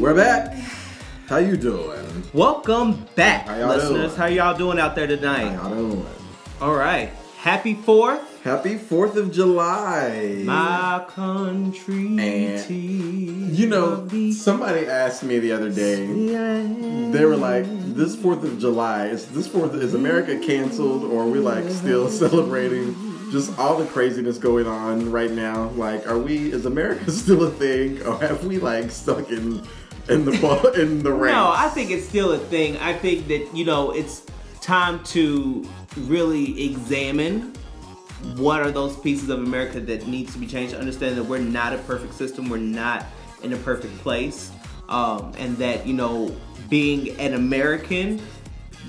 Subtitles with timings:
[0.00, 0.54] We're back.
[1.28, 2.24] How you doing?
[2.32, 4.14] Welcome back, How y'all listeners.
[4.14, 4.16] doing?
[4.16, 5.50] How y'all doing out there tonight?
[5.50, 6.06] How doing?
[6.62, 7.10] All right.
[7.36, 10.42] Happy Fourth, Happy Fourth of July.
[10.44, 12.16] my country.
[12.18, 16.06] And, You know, somebody asked me the other day.
[17.10, 21.28] They were like, "This Fourth of July is this Fourth is America canceled, or are
[21.28, 22.94] we like still celebrating
[23.30, 25.68] just all the craziness going on right now?
[25.76, 26.50] Like, are we?
[26.52, 29.62] Is America still a thing, or have we like stuck in
[30.08, 31.32] in the in the race?
[31.32, 32.78] No, I think it's still a thing.
[32.78, 34.22] I think that, you know, it's
[34.62, 37.52] time to really examine
[38.36, 40.74] what are those pieces of America that needs to be changed.
[40.74, 42.48] Understand that we're not a perfect system.
[42.48, 43.06] We're not
[43.42, 44.50] in a perfect place.
[44.88, 46.34] Um, and that, you know,
[46.68, 48.20] being an American,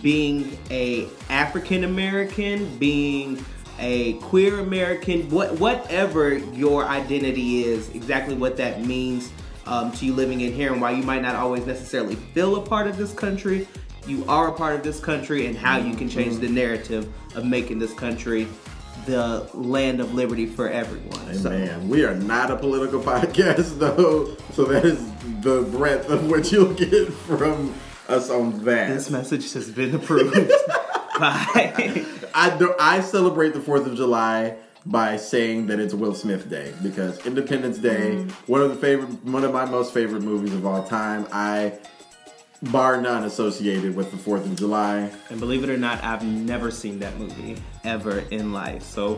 [0.01, 3.43] being a African American, being
[3.79, 9.31] a queer American, what whatever your identity is, exactly what that means
[9.65, 12.61] um, to you living in here, and why you might not always necessarily feel a
[12.61, 13.67] part of this country,
[14.07, 17.45] you are a part of this country, and how you can change the narrative of
[17.45, 18.47] making this country
[19.05, 21.33] the land of liberty for everyone.
[21.35, 24.99] So- Man, we are not a political podcast though, so that is
[25.41, 27.73] the breadth of what you'll get from
[28.07, 28.89] us on that.
[28.89, 30.33] This message has been approved
[31.19, 32.05] by.
[32.33, 37.23] I I celebrate the Fourth of July by saying that it's Will Smith Day because
[37.25, 38.51] Independence Day, Mm-hmm.
[38.51, 41.27] one of the favorite, one of my most favorite movies of all time.
[41.31, 41.73] I,
[42.63, 45.09] bar none, associated with the Fourth of July.
[45.29, 48.83] And believe it or not, I've never seen that movie ever in life.
[48.83, 49.15] So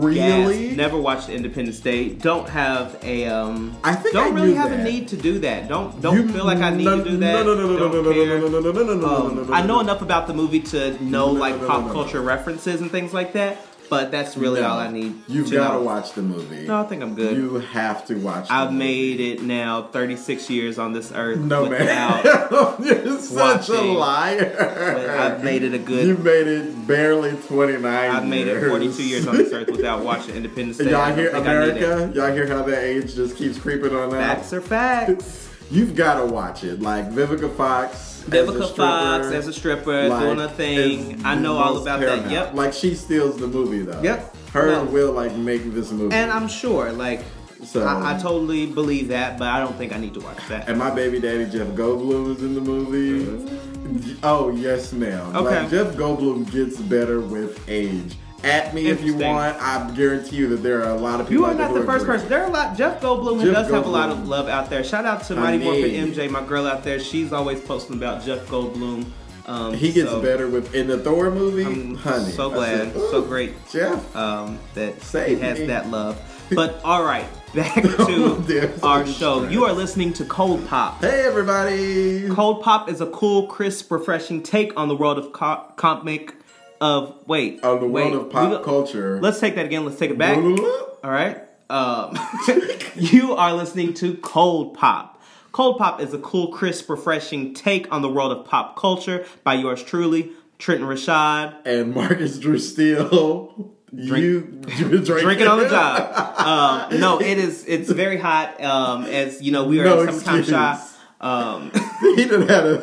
[0.00, 0.68] Really?
[0.68, 0.76] Gas.
[0.76, 2.10] Never watched Independence Day.
[2.10, 3.76] Don't have a um.
[3.82, 4.80] I think don't I really have that.
[4.80, 5.68] a need to do that.
[5.68, 7.44] Don't don't You- feel like I need no, to do that.
[7.44, 8.38] No, no, no, no, Don't no, no, care.
[8.38, 9.80] no, no, no, no, no, no, Um, no, no, I know no.
[9.80, 11.92] enough about the movie to know No, no, like no, pop no, no.
[11.92, 13.58] culture references and things like that.
[13.88, 14.68] But that's really No.
[14.68, 15.14] all I need.
[15.28, 16.66] You've got to watch the movie.
[16.66, 17.36] No, I think I'm good.
[17.36, 18.46] You have to watch.
[18.50, 21.38] I've made it now 36 years on this earth.
[21.38, 22.74] No without, man,
[23.06, 23.94] you're such a watching.
[23.94, 25.16] liar.
[25.18, 26.06] I've made it a good.
[26.06, 30.34] You've made it barely 29 I've made it 42 years on this earth without watching
[30.34, 30.90] Independence Day.
[30.90, 31.82] Y'all hear think I need it.
[31.82, 32.12] America?
[32.14, 34.10] Y'all hear how that age just keeps creeping on out?
[34.38, 35.48] Facts are facts.
[35.70, 36.80] You've got to watch it.
[36.80, 38.15] Like Vivica Fox.
[38.32, 41.24] As a Fox as a stripper like, doing a thing.
[41.24, 42.24] I know all about paramount.
[42.24, 42.32] that.
[42.32, 42.54] Yep.
[42.54, 44.00] Like she steals the movie though.
[44.02, 44.36] Yep.
[44.52, 44.84] Her No.
[44.84, 46.14] Will like make this movie.
[46.14, 47.20] And I'm sure, like,
[47.64, 50.68] So- I, I totally believe that, but I don't think I need to watch that.
[50.68, 54.18] And my baby daddy Jeff Goldblum is in the movie.
[54.22, 55.34] Oh yes, ma'am.
[55.36, 55.60] Okay.
[55.62, 58.16] Like Jeff Goldblum gets better with age.
[58.46, 59.56] At me if you want.
[59.60, 61.44] I guarantee you that there are a lot of people.
[61.44, 62.14] You are not the first agree.
[62.16, 62.28] person.
[62.28, 62.76] There are a lot.
[62.76, 64.84] Jeff Goldblum Jeff does have a lot of love out there.
[64.84, 66.98] Shout out to Mighty Morphin MJ, my girl out there.
[67.00, 69.06] She's always posting about Jeff Goldblum.
[69.46, 72.32] Um, He gets so better with in the Thor movie, I'm honey.
[72.32, 74.16] so glad, said, so great Jeff.
[74.16, 75.66] um, that Save he has me.
[75.66, 76.20] that love.
[76.54, 79.48] But all right, back Oh, to damn, our show.
[79.48, 81.00] You are listening to Cold Pop.
[81.00, 82.28] Hey everybody.
[82.28, 86.34] Cold Pop is a cool, crisp, refreshing take on the world of co- comic.
[86.80, 89.18] Of wait, On the world of pop go- culture.
[89.20, 89.84] Let's take that again.
[89.84, 90.36] Let's take it back.
[91.04, 91.40] All right.
[91.70, 92.16] Um,
[92.96, 95.20] you are listening to Cold Pop.
[95.52, 99.54] Cold Pop is a cool, crisp, refreshing take on the world of pop culture by
[99.54, 101.56] yours truly, Trenton Rashad.
[101.64, 103.72] and Marcus Drew Steele.
[103.92, 106.90] you you drink Drinking on the job.
[106.92, 107.64] Um, no, it is.
[107.66, 108.62] It's very hot.
[108.62, 110.48] Um, as you know, we are No excuse.
[110.48, 110.80] shop.
[111.18, 111.70] Um,
[112.14, 112.78] he done had a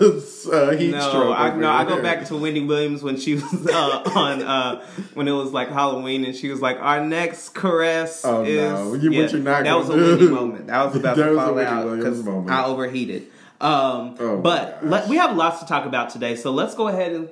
[0.51, 1.37] uh, heat no, stroke.
[1.37, 5.27] I, no, I go back to Wendy Williams when she was uh, on uh, when
[5.27, 8.93] it was like Halloween, and she was like, "Our next caress Oh, is." no.
[8.95, 10.67] You- not That was a Wendy moment.
[10.67, 12.27] That was about That to fall out because.
[12.27, 13.27] I overheated.
[13.61, 17.13] Um, Oh, but let, we have lots to talk about today, so let's go ahead
[17.13, 17.29] and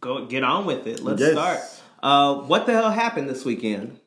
[0.00, 1.00] go get on with it.
[1.00, 1.32] Let's Yes.
[1.32, 1.60] start.
[2.02, 3.98] Uh, what the hell happened this weekend?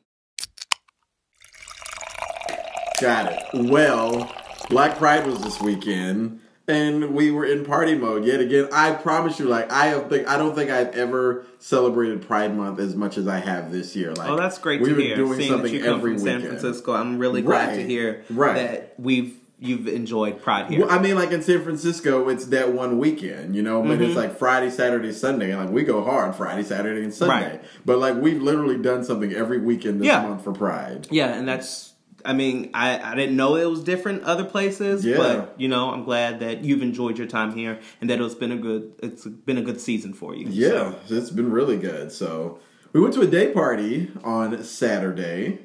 [3.00, 3.42] Got it.
[3.70, 4.32] Well,
[4.68, 8.68] Black Pride was this weekend, and we were in party mode yet again.
[8.72, 12.80] I promise you, like I don't think I don't think I've ever celebrated Pride Month
[12.80, 14.12] as much as I have this year.
[14.14, 15.16] Like, Oh, that's great we to were hear.
[15.16, 16.58] doing Seeing something that you come every from San weekend.
[16.60, 18.54] Francisco, I'm really glad to hear Right.
[18.56, 20.80] that we've you've enjoyed Pride here.
[20.84, 24.02] Well, I mean, like in San Francisco, it's that one weekend, you know, but Mm-hmm.
[24.02, 27.50] it's like Friday, Saturday, Sunday, and like we go hard Friday, Saturday, and Sunday.
[27.52, 27.64] Right.
[27.86, 30.22] But like we've literally done something every weekend this Yeah.
[30.26, 31.06] month for Pride.
[31.10, 31.92] Yeah, and that's.
[32.26, 35.16] I mean, I, I didn't know it was different other places, Yeah.
[35.16, 38.52] but you know, I'm glad that you've enjoyed your time here and that it's been
[38.52, 40.46] a good it's been a good season for you.
[40.48, 42.12] Yeah, it's been really good.
[42.12, 42.58] So
[42.92, 45.60] we went to a day party on Saturday.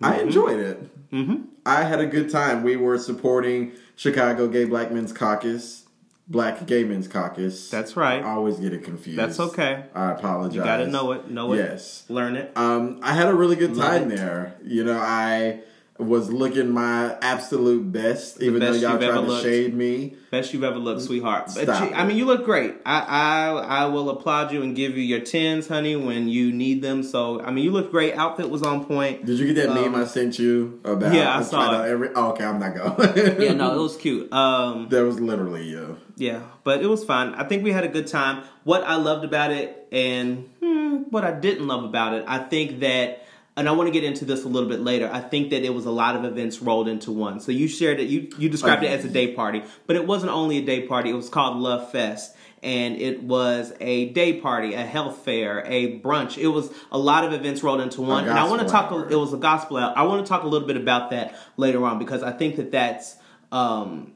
[0.00, 1.10] I enjoyed it.
[1.12, 1.36] Mm-hmm.
[1.64, 2.62] I had a good time.
[2.62, 5.84] We were supporting Chicago Gay Black Men's Caucus.
[6.28, 7.68] Black Gay Men's Caucus.
[7.70, 8.22] That's right.
[8.22, 9.18] I always get it confused.
[9.18, 9.84] That's okay.
[9.94, 10.56] I apologize.
[10.56, 11.30] You gotta know it.
[11.30, 11.58] Know it.
[11.58, 12.04] Yes.
[12.08, 12.50] Learn it.
[12.56, 14.54] Um, I had a really good time there.
[14.64, 15.60] You know, I
[15.98, 19.42] was looking my absolute best, even best though y'all tried to looked.
[19.44, 20.14] shade me.
[20.30, 21.44] Best you've ever looked, sweetheart.
[21.54, 22.74] But Stop you- I mean, you look great.
[22.86, 23.48] I, I
[23.82, 27.02] I will applaud you and give you your tens, honey, when you need them.
[27.02, 28.14] So I mean, you look great.
[28.14, 29.26] Outfit was on point.
[29.26, 31.14] Did you get that meme Um, I sent you about?
[31.14, 31.88] yeah, I saw it.
[31.88, 33.40] Every, oh, okay, I'm not going.
[33.42, 34.32] Yeah, no, it was cute.
[34.32, 35.98] Um, that was literally you.
[36.16, 37.34] Yeah, but it was fun.
[37.34, 38.44] I think we had a good time.
[38.64, 42.80] What I loved about it and hmm, what I didn't love about it, I think
[42.80, 43.24] that,
[43.56, 45.10] and I want to get into this a little bit later.
[45.12, 47.40] I think that it was a lot of events rolled into one.
[47.40, 50.32] So you shared it, you you described it as a day party, but it wasn't
[50.32, 51.10] only a day party.
[51.10, 52.36] It was called Love Fest.
[52.64, 56.38] And it was a day party, a health fair, a brunch.
[56.38, 58.28] It was a lot of events rolled into one.
[58.28, 58.92] And I want to talk.
[58.92, 59.10] hour.
[59.10, 59.92] It was a gospel hour.
[59.96, 62.70] I want to talk a little bit about that later on because I think that
[62.70, 63.16] that's
[63.50, 64.12] um,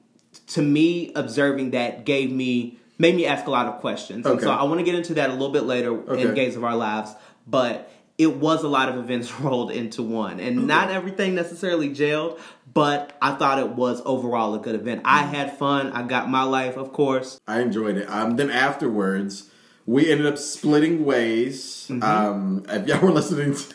[0.48, 4.24] to me, observing that gave me made me ask a lot of questions.
[4.24, 4.44] And Okay.
[4.44, 6.22] so I want to get into that a little bit later Okay.
[6.22, 7.12] in Gays of Our Lives.
[7.48, 10.40] But it was a lot of events rolled into one.
[10.40, 12.38] And not everything necessarily gelled,
[12.72, 15.02] but I thought it was overall a good event.
[15.04, 15.28] I Mm.
[15.30, 15.92] had fun.
[15.92, 17.40] I got my life, of course.
[17.46, 18.08] I enjoyed it.
[18.10, 19.50] Um, then afterwards,
[19.86, 21.86] we ended up splitting ways.
[21.90, 22.02] Mm-hmm.
[22.02, 23.74] Um, if y'all were listening to.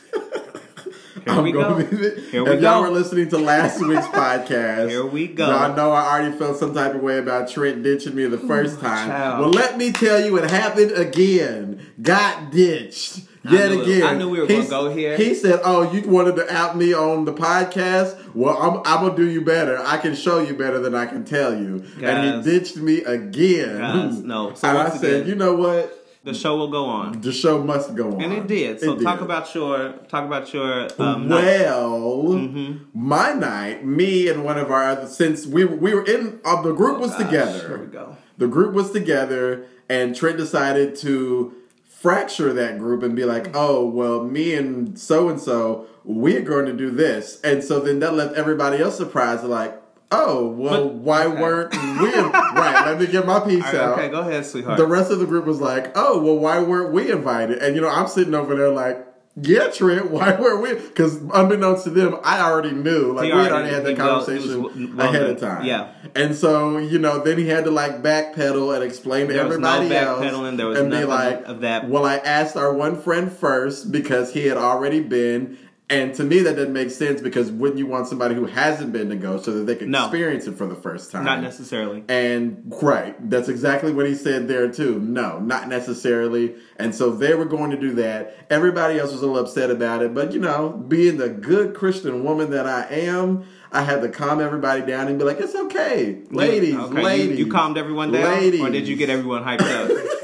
[1.27, 1.75] I'm we go.
[1.75, 2.81] be Here if we y'all go.
[2.81, 5.45] were listening to last week's podcast, Here we go.
[5.47, 8.79] Y'all know I already felt some type of way about Trent ditching me the first
[8.79, 9.07] time.
[9.09, 9.39] child.
[9.41, 11.85] Well, let me tell you, it happened again.
[12.01, 14.03] Got ditched I yet it- again.
[14.03, 15.17] I knew we were gonna go here.
[15.17, 18.15] He said, "Oh, you wanted to out me on the podcast?
[18.35, 19.79] Well, I'm, I'm gonna do you better.
[19.83, 22.03] I can show you better than I can tell you." Guys.
[22.03, 23.79] and he ditched me again.
[23.79, 24.53] Guys, no.
[24.55, 25.97] So and I said, again- "You know what?
[26.23, 27.19] The show will go on.
[27.21, 28.79] The show must go on." And it did.
[28.79, 29.25] So It talk did.
[29.25, 32.73] about your talk about your um, well, Mm-hmm.
[32.93, 36.73] my night, me and one of our other, since we we were in, uh, the
[36.73, 37.67] group was Gosh, together.
[37.69, 38.17] Here we go.
[38.37, 41.53] The group was together, and Trent decided to
[42.01, 43.51] fracture that group and be like, mm.
[43.53, 47.99] "Oh, well, me and so and so, we're going to do this," and so then
[47.99, 49.79] that left everybody else surprised, like,
[50.11, 51.41] "Oh, well, But- why okay.
[51.41, 52.83] weren't we?" right.
[52.85, 53.97] Let me get my piece right, out.
[53.99, 54.77] okay, go ahead, sweetheart.
[54.77, 57.81] The rest of the group was like, "Oh, well, why weren't we invited?" And you
[57.81, 59.05] know, I'm sitting over there like,
[59.35, 63.13] "Yeah, Trent, why weren't we?" Because unbeknownst to them, I already knew.
[63.13, 65.65] Like we had already- already had that he well- conversation well ahead of time.
[65.65, 65.87] Yeah.
[66.15, 69.57] And so you know, then he had to like backpedal and explain to There was
[69.57, 71.87] no everybody else, backpedaling, there was and be like, of that.
[71.89, 75.57] Well, I asked our one friend first because he had already been.
[75.91, 79.09] And to me, that doesn't make sense because wouldn't you want somebody who hasn't been
[79.09, 80.05] to go so that they can No.
[80.05, 81.25] experience it for the first time?
[81.25, 82.03] Not necessarily.
[82.07, 84.99] And right, that's exactly what he said there too.
[84.99, 86.55] No, not necessarily.
[86.77, 88.37] And so they were going to do that.
[88.49, 92.23] Everybody else was a little upset about it, but you know, being the good Christian
[92.23, 93.43] woman that I am,
[93.73, 97.45] I had to calm everybody down and be like, "It's okay, ladies, Okay, ladies." You,
[97.45, 98.61] you calmed everyone down, ladies.
[98.61, 99.91] or did you get everyone hyped up?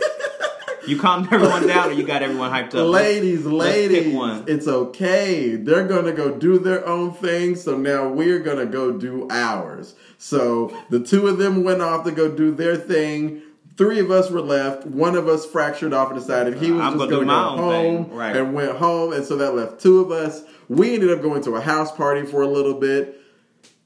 [0.88, 2.88] you calmed everyone down, or you got everyone hyped up?
[2.88, 4.46] Ladies, let's ladies, one.
[4.48, 5.56] it's okay.
[5.56, 9.96] They're gonna go do their own thing, so now we're gonna go do ours.
[10.18, 13.42] So the two of them went off to go do their thing.
[13.76, 14.88] Three of us were left.
[14.88, 18.06] One of us fractured off and decided he was I'm just gonna my go home
[18.06, 18.36] thing, right.
[18.36, 20.44] and went home, and so that left two of us.
[20.68, 23.17] We ended up going to a house party for a little bit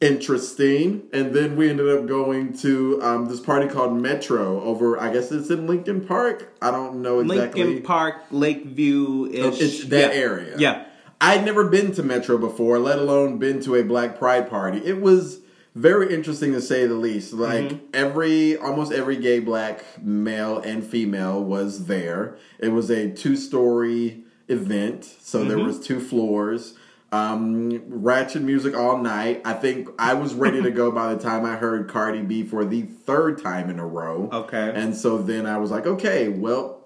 [0.02, 1.04] interesting.
[1.14, 5.32] And then we ended up going to um, this party called Metro over, I guess
[5.32, 6.54] it's in Lincoln Park.
[6.62, 7.64] I don't know exactly.
[7.64, 9.62] Lincoln Park, Lakeview ish.
[9.62, 10.56] It's that area.
[10.58, 10.86] Yeah.
[11.22, 14.80] I'd never been to Metro before, let alone been to a Black Pride party.
[14.84, 15.40] It was
[15.76, 17.32] very interesting to say the least.
[17.32, 17.86] Like Mm-hmm.
[17.94, 22.38] every, almost every gay black male and female was there.
[22.60, 25.68] It was a two-story event, so there Mm-hmm.
[25.68, 26.74] was two floors.
[27.14, 29.42] Um, ratchet music all night.
[29.44, 32.64] I think I was ready to go by the time I heard Cardi B for
[32.64, 34.30] the third time in a row.
[34.32, 34.72] Okay.
[34.74, 36.82] And so then I was like, okay, well,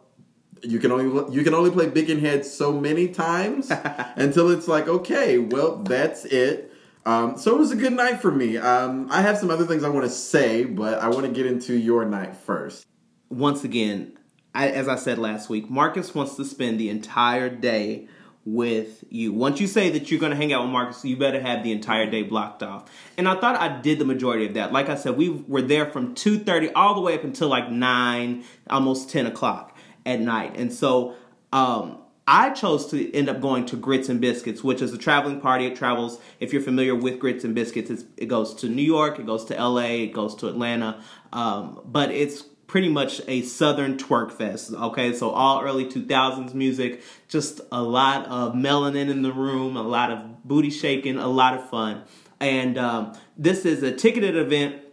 [0.63, 3.72] you can only you can only play Bickenhead so many times
[4.15, 6.72] until it's like, okay, well, that's it.
[7.05, 8.58] Um, so it was a good night for me.
[8.58, 11.46] Um, I have some other things I want to say, but I want to get
[11.46, 12.88] into your night first.
[13.29, 14.17] Once again,
[14.55, 18.08] I, as I said last week, Marcus wants to spend the entire day
[18.46, 19.34] with you.
[19.34, 21.72] Once you say that you're going to hang out with Marcus, you better have the
[21.72, 22.90] entire day blocked off.
[23.18, 24.72] And I thought I did the majority of that.
[24.72, 28.44] Like I said, we were there from 2.30 all the way up until like 9,
[28.70, 29.75] almost 10 o'clock
[30.06, 30.56] at night.
[30.58, 31.16] And so
[31.52, 31.98] um,
[32.28, 35.66] I chose to end up going to Grits and Biscuits, which is a traveling party.
[35.66, 39.18] It travels, if you're familiar with Grits and Biscuits, it's, it goes to New York,
[39.18, 41.02] it goes to LA, it goes to Atlanta.
[41.34, 42.44] Um, but it's
[42.75, 44.74] pretty much a southern twerk fest.
[44.74, 49.82] Okay, so all early 2000s music, just a lot of melanin in the room, a
[49.82, 52.03] lot of booty shaking, a lot of fun.
[52.41, 54.84] And um, this is a ticketed event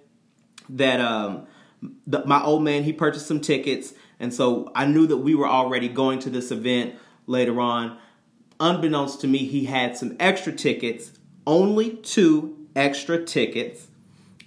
[0.68, 1.48] that um,
[2.06, 5.48] the, my old man he purchased some tickets, and so I knew that we were
[5.48, 6.94] already going to this event
[7.26, 7.98] later on.
[8.60, 11.10] Unbeknownst to me, he had some extra tickets,
[11.48, 13.88] only two extra tickets,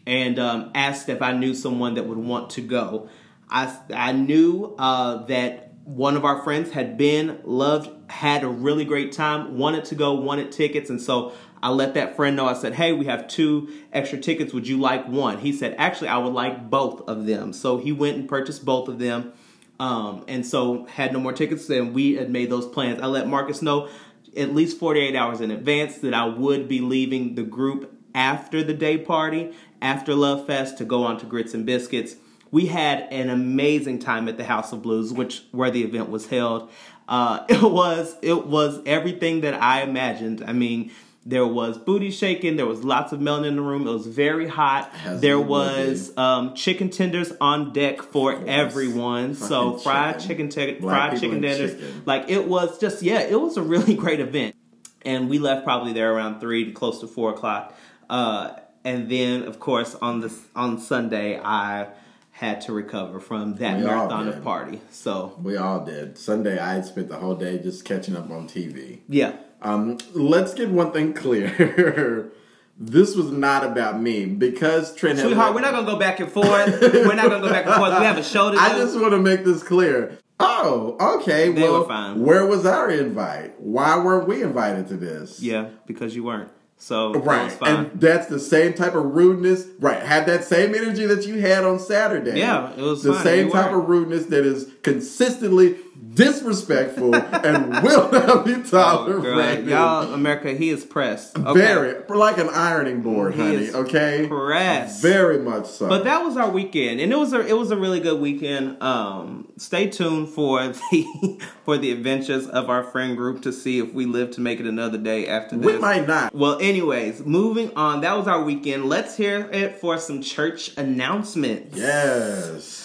[0.08, 3.10] and um, asked if I knew someone that would want to go.
[3.50, 8.86] I I knew uh, that one of our friends had been, loved, had a really
[8.86, 12.48] great time, wanted to go, wanted tickets, and so I let that friend know.
[12.48, 14.54] I said, "Hey, we have two extra tickets.
[14.54, 17.92] Would you like one?" He said, "Actually, I would like both of them." So he
[17.92, 19.34] went and purchased both of them,
[19.80, 21.70] um, and so had no more tickets.
[21.70, 23.02] And we had made those plans.
[23.02, 23.90] I let Marcus know
[24.36, 28.74] at least 48 hours in advance that I would be leaving the group after the
[28.74, 32.16] day party, after Love Fest, to go on to Grits and Biscuits
[32.56, 36.28] we had an amazing time at the House of Blues, which where the event was
[36.28, 36.72] held.
[37.06, 40.42] Uh, it was it was everything that I imagined.
[40.42, 40.92] I mean,
[41.26, 42.56] there was booty shaking.
[42.56, 43.86] There was lots of melon in the room.
[43.86, 44.90] It was very hot.
[45.06, 49.36] There was um, chicken tenders on deck for everyone.
[49.36, 51.74] So fried chicken, chicken fried chicken tenders.
[51.74, 52.04] Chicken.
[52.06, 54.56] Like it was just yeah, it was a really great event.
[55.02, 57.76] And we left probably there around three to close to four o'clock.
[58.10, 58.54] Uh,
[58.86, 61.90] and then of course on the on Sunday I
[62.36, 64.82] had to recover from that we marathon of party.
[64.92, 66.18] So we all did.
[66.18, 69.00] Sunday, I spent the whole day just catching up on TV.
[69.08, 69.38] Yeah.
[69.62, 72.30] Um, let's get one thing clear.
[72.78, 75.18] this was not about me because Trent.
[75.18, 76.82] Sweetheart, we're not gonna go back and forth.
[76.82, 77.98] we're not gonna go back and forth.
[77.98, 78.62] We have a show to do.
[78.62, 80.18] I just want to make this clear.
[80.38, 81.54] Oh, okay.
[81.54, 82.22] They well, fine.
[82.22, 83.62] where was our invite?
[83.62, 85.42] Why weren't we invited to this?
[85.42, 86.52] Yeah, because you weren't.
[86.78, 89.66] So right, and that's the same type of rudeness.
[89.80, 92.38] Right, had that same energy that you had on Saturday.
[92.38, 93.24] Yeah, it was the fine.
[93.24, 95.78] same type of rudeness that is consistently
[96.16, 99.68] disrespectful and will not be tolerated.
[99.68, 101.38] Oh, Y'all, America, he is pressed.
[101.38, 101.54] Okay.
[101.54, 103.70] Very, like an ironing board, he honey.
[103.72, 105.02] okay, pressed.
[105.02, 105.88] Very much so.
[105.88, 108.82] But that was our weekend, and it was a it was a really good weekend.
[108.82, 113.94] Um, stay tuned for the for the adventures of our friend group to see if
[113.94, 115.66] we live to make it another day after this.
[115.66, 116.34] We might not.
[116.34, 118.02] Well, anyways, moving on.
[118.02, 118.86] That was our weekend.
[118.86, 121.78] Let's hear it for some church announcements.
[121.78, 122.85] Yes.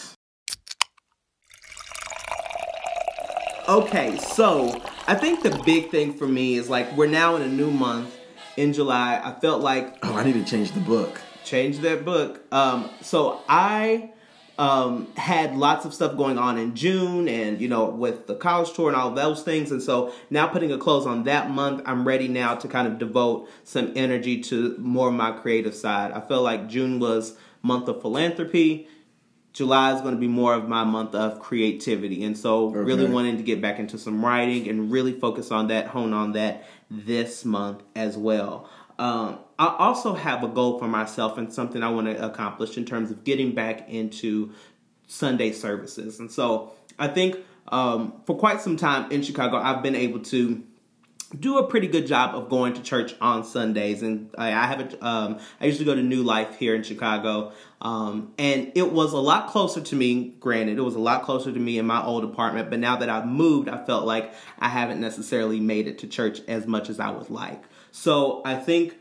[3.69, 7.49] Okay, so I think the big thing for me is like we're now in a
[7.49, 8.17] new month
[8.57, 9.21] in July.
[9.23, 11.21] I felt like oh, I need to change the book.
[11.45, 12.43] Change that book.
[12.53, 14.13] Um, so I
[14.59, 18.73] um, had lots of stuff going on in June, and you know, with the college
[18.73, 19.71] tour and all those things.
[19.71, 22.99] And so now, putting a close on that month, I'm ready now to kind of
[22.99, 26.13] devote some energy to more of my creative side.
[26.13, 28.89] I feel like June was month of philanthropy.
[29.53, 32.25] July is going to be more of my month of creativity.
[32.25, 32.79] And so, okay.
[32.79, 36.33] really wanting to get back into some writing and really focus on that, hone on
[36.33, 38.69] that this month as well.
[38.99, 42.85] Um, I also have a goal for myself and something I want to accomplish in
[42.85, 44.53] terms of getting back into
[45.09, 46.21] Sunday services.
[46.21, 47.37] And so, I think
[47.69, 50.63] um, for quite some time in Chicago, I've been able to
[51.39, 54.81] do a pretty good job of going to church on Sundays, and I, I have
[54.81, 59.13] a, um, I usually go to New Life here in Chicago, um, and it was
[59.13, 60.35] a lot closer to me.
[60.41, 63.09] Granted, it was a lot closer to me in my old apartment, but now that
[63.09, 66.99] I've moved, I felt like I haven't necessarily made it to church as much as
[66.99, 67.63] I would like.
[67.93, 68.97] So I think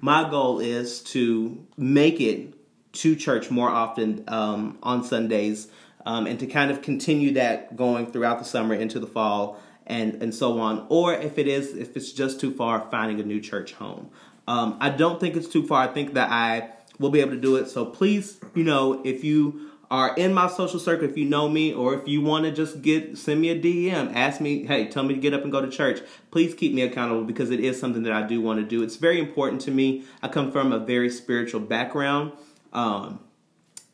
[0.00, 2.54] my goal is to make it
[2.92, 5.68] to church more often um, on Sundays,
[6.04, 10.22] um, and to kind of continue that going throughout the summer into the fall and
[10.22, 10.86] and so on.
[10.88, 14.10] Or if it is, if it's just too far, finding a new church home.
[14.48, 15.82] Um, I don't think it's too far.
[15.82, 17.68] I think that I will be able to do it.
[17.68, 21.74] So please, you know, if you are in my social circle, if you know me,
[21.74, 25.02] or if you want to just get send me a DM, ask me, hey, tell
[25.02, 26.00] me to get up and go to church.
[26.30, 28.82] Please keep me accountable because it is something that I do want to do.
[28.82, 30.04] It's very important to me.
[30.22, 32.32] I come from a very spiritual background.
[32.72, 33.18] Um,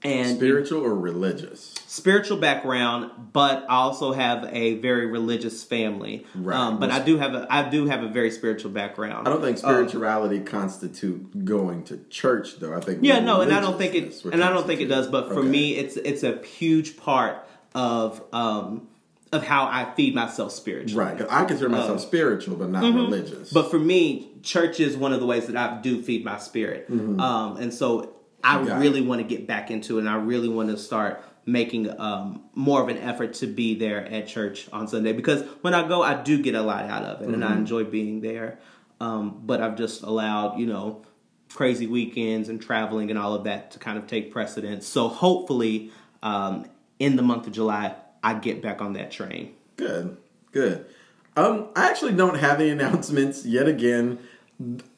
[0.07, 6.57] and spiritual or religious spiritual background but i also have a very religious family right
[6.57, 9.43] um, but i do have a i do have a very spiritual background i don't
[9.43, 13.79] think spirituality um, constitute going to church though i think yeah no and i don't
[13.79, 15.49] think it and i don't think it does but for okay.
[15.49, 18.89] me it's it's a huge part of um
[19.33, 21.05] of how I feed myself spiritually.
[21.05, 21.27] Right.
[21.29, 22.97] I consider myself um, spiritual, but not mm-hmm.
[22.97, 23.53] religious.
[23.53, 26.91] But for me, church is one of the ways that I do feed my spirit.
[26.91, 27.21] Mm-hmm.
[27.21, 28.16] Um, and so
[28.47, 31.23] I Got really want to get back into it, and I really want to start
[31.45, 35.75] making um, more of an effort to be there at church on Sunday because when
[35.75, 37.35] I go, I do get a lot out of it, mm-hmm.
[37.35, 37.59] and I mm-hmm.
[37.59, 38.59] enjoy being there.
[39.01, 41.03] Um, but I've just allowed, you know,
[41.53, 44.87] crazy weekends and traveling and all of that to kind of take precedence.
[44.87, 45.91] So hopefully,
[46.23, 46.67] um,
[46.99, 49.55] in the month of July, I get back on that train.
[49.77, 50.17] Good,
[50.53, 50.87] good.
[51.37, 54.21] Um, I actually don't have any announcements yet again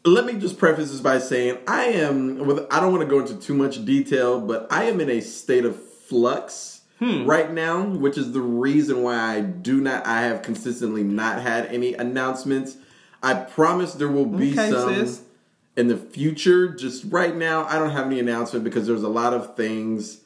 [0.04, 3.20] let me just preface this by saying I am with I don't want to go
[3.20, 7.24] into too much detail, but I am in a state of flux hmm.
[7.26, 10.06] right now, which is the reason why I do not.
[10.06, 12.76] I have consistently not had any announcements.
[13.22, 15.22] I promise there will be Okay, some sis.
[15.76, 16.68] in the future.
[16.68, 20.20] Just right now, I don't have any announcement because there's a lot of things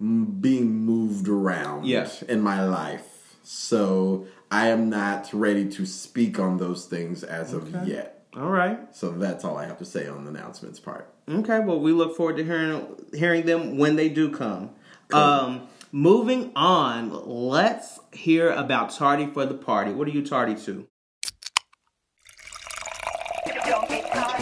[0.00, 2.08] being moved around Yeah.
[2.28, 3.36] in my life.
[3.44, 8.21] So I am not ready to speak on those things as of yet.
[8.36, 8.94] All right.
[8.94, 11.12] So that's all I have to say on the announcements part.
[11.28, 14.70] Okay, well, we look forward to hearing hearing them when they do come.
[15.12, 19.92] Um, moving on, let's hear about Tardy for the Party.
[19.92, 20.86] What are you tardy to?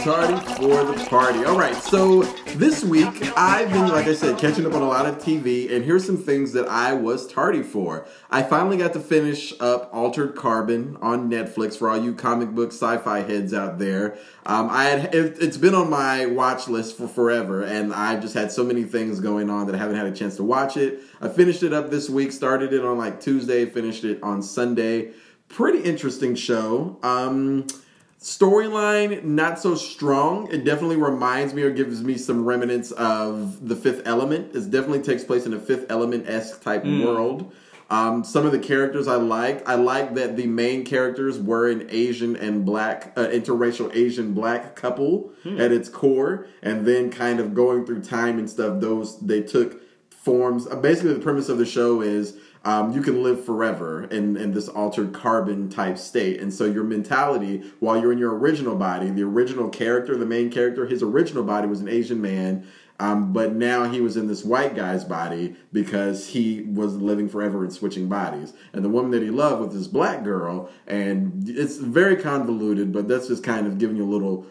[0.02, 1.44] Tardy for the party.
[1.44, 2.22] All right, so
[2.56, 5.84] this week I've been, like I said, catching up on a lot of TV, and
[5.84, 8.06] here's some things that I was tardy for.
[8.30, 12.72] I finally got to finish up Altered Carbon on Netflix for all you comic book
[12.72, 14.16] sci-fi heads out there.
[14.46, 18.32] Um, I had it, it's been on my watch list for forever, and I've just
[18.32, 21.00] had so many things going on that I haven't had a chance to watch it.
[21.20, 25.10] I finished it up this week, started it on like Tuesday, finished it on Sunday.
[25.48, 26.98] Pretty interesting show.
[27.02, 27.66] Um,
[28.20, 30.50] Storyline not so strong.
[30.52, 34.54] It definitely reminds me or gives me some remnants of the Fifth Element.
[34.54, 37.50] It definitely takes place in a Fifth Element esque type world.
[37.88, 39.66] Um, some of the characters I liked.
[39.66, 44.76] I like that the main characters were an Asian and black, uh, interracial Asian black
[44.76, 48.80] couple at its core, and then kind of going through time and stuff.
[48.80, 50.66] Those they took forms.
[50.66, 54.52] Uh, basically, the premise of the show is um, you can live forever in, in
[54.52, 56.40] this altered carbon type state.
[56.40, 60.50] And so your mentality, while you're in your original body, the original character, the main
[60.50, 62.66] character, his original body was an Asian man.
[62.98, 67.64] Um, but now he was in this white guy's body because he was living forever
[67.64, 68.52] and switching bodies.
[68.74, 70.68] And the woman that he loved was this black girl.
[70.86, 74.46] And it's very convoluted, but that's just kind of giving you a little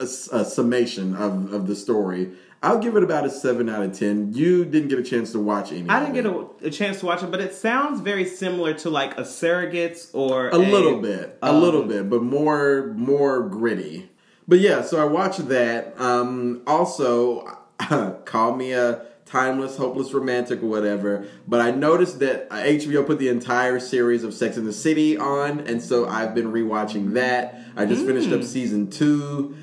[0.00, 2.32] a, a summation of, of the story.
[2.64, 4.32] I'll give it about a seven out of ten.
[4.32, 5.86] You didn't get a chance to watch any.
[5.88, 8.88] I didn't get a, a chance to watch it, but it sounds very similar to
[8.88, 14.08] like a Surrogates or a little bit, a um, little bit, but more more gritty.
[14.48, 16.00] But yeah, so I watched that.
[16.00, 17.58] Um, also,
[18.24, 21.26] call me a timeless, hopeless romantic or whatever.
[21.46, 25.60] But I noticed that HBO put the entire series of Sex in the City on,
[25.60, 27.60] and so I've been rewatching that.
[27.76, 29.54] I just finished up season two.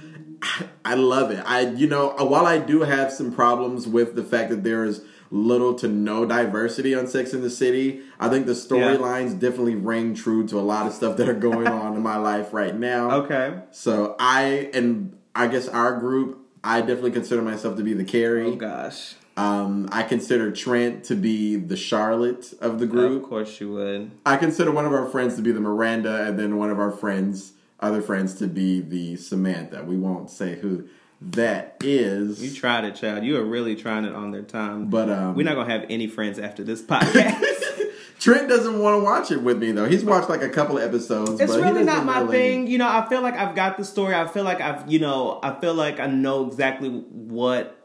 [0.85, 1.43] I love it.
[1.45, 4.85] I, you know, uh, while I do have some problems with the fact that there
[4.85, 9.75] is little to no diversity on Sex in the City, I think the storylines definitely
[9.75, 12.75] ring true to a lot of stuff that are going on in my life right
[12.75, 13.11] now.
[13.23, 13.59] Okay.
[13.71, 18.47] So I and I guess our group, I definitely consider myself to be the Carrie.
[18.47, 19.15] Oh gosh.
[19.37, 23.23] Um, I consider Trent to be the Charlotte of the group.
[23.23, 24.11] Of course you would.
[24.25, 26.91] I consider one of our friends to be the Miranda, and then one of our
[26.91, 29.83] friends, other friends, to be the Samantha.
[29.83, 30.87] We won't say who
[31.21, 32.43] that is.
[32.43, 33.23] You tried it, child.
[33.23, 34.87] You are really trying it on their time.
[34.87, 37.43] But, um, we're not gonna have any friends after this podcast.
[38.19, 39.89] Trent doesn't want to watch it with me though.
[39.89, 41.41] He's watched like a couple of episodes.
[41.41, 42.67] it's really not my really- thing.
[42.67, 44.13] You know, I feel like I've got the story.
[44.13, 47.77] I feel like I've, you know, I feel like I know exactly what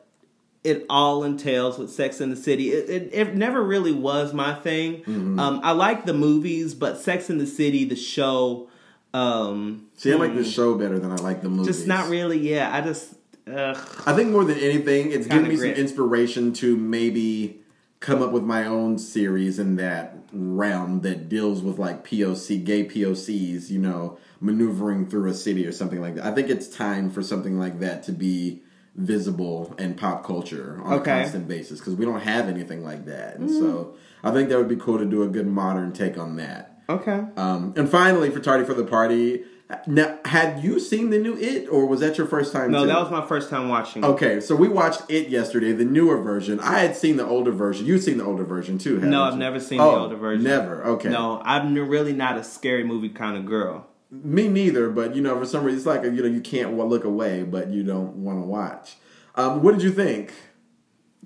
[0.63, 2.71] it all entails with Sex in the City.
[2.71, 4.97] It, it, it never really was my thing.
[5.05, 5.39] Mm-hmm.
[5.39, 8.69] Um, I like the movies, but Sex in the City, the show,
[9.17, 11.67] um, See, I like the show better than I like the movie.
[11.69, 12.39] just not really.
[12.39, 13.15] Yeah, I just.
[13.47, 13.77] Ugh.
[14.07, 15.77] I think more than anything, it's given me grit.
[15.77, 17.61] some inspiration to maybe
[18.01, 22.85] come up with my own series in that realm that deals with like POC, gay
[22.85, 26.25] POCs, you know, maneuvering through a city or something like that.
[26.27, 28.63] I think it's time for something like that to be
[28.97, 31.13] visible in pop culture on Okay.
[31.13, 33.37] a constant basis because we don't have anything like that.
[33.37, 36.37] And so I think that would be cool to do a good modern take on
[36.37, 36.76] that.
[36.89, 37.25] Okay.
[37.37, 39.45] Um, and finally, for Tardy for the Party,
[39.89, 42.71] now, had you seen the new It or was that your first time?
[42.71, 42.87] No, too?
[42.87, 44.05] that was my first time watching.
[44.05, 44.07] it.
[44.07, 46.61] Okay, so we watched it yesterday, the newer version.
[46.61, 47.85] I had seen the older version.
[47.87, 49.33] You've seen the older version too, haven't No, you?
[49.33, 50.45] I've never seen the Oh, older version.
[50.45, 50.85] Never.
[50.85, 51.09] Okay.
[51.09, 53.89] No, I'm really not a scary movie kind of girl.
[54.13, 54.89] Me neither.
[54.89, 57.69] But you know, for some reason, it's like you know, you can't look away, but
[57.69, 58.95] you don't want to watch.
[59.35, 60.33] Um, what did you think?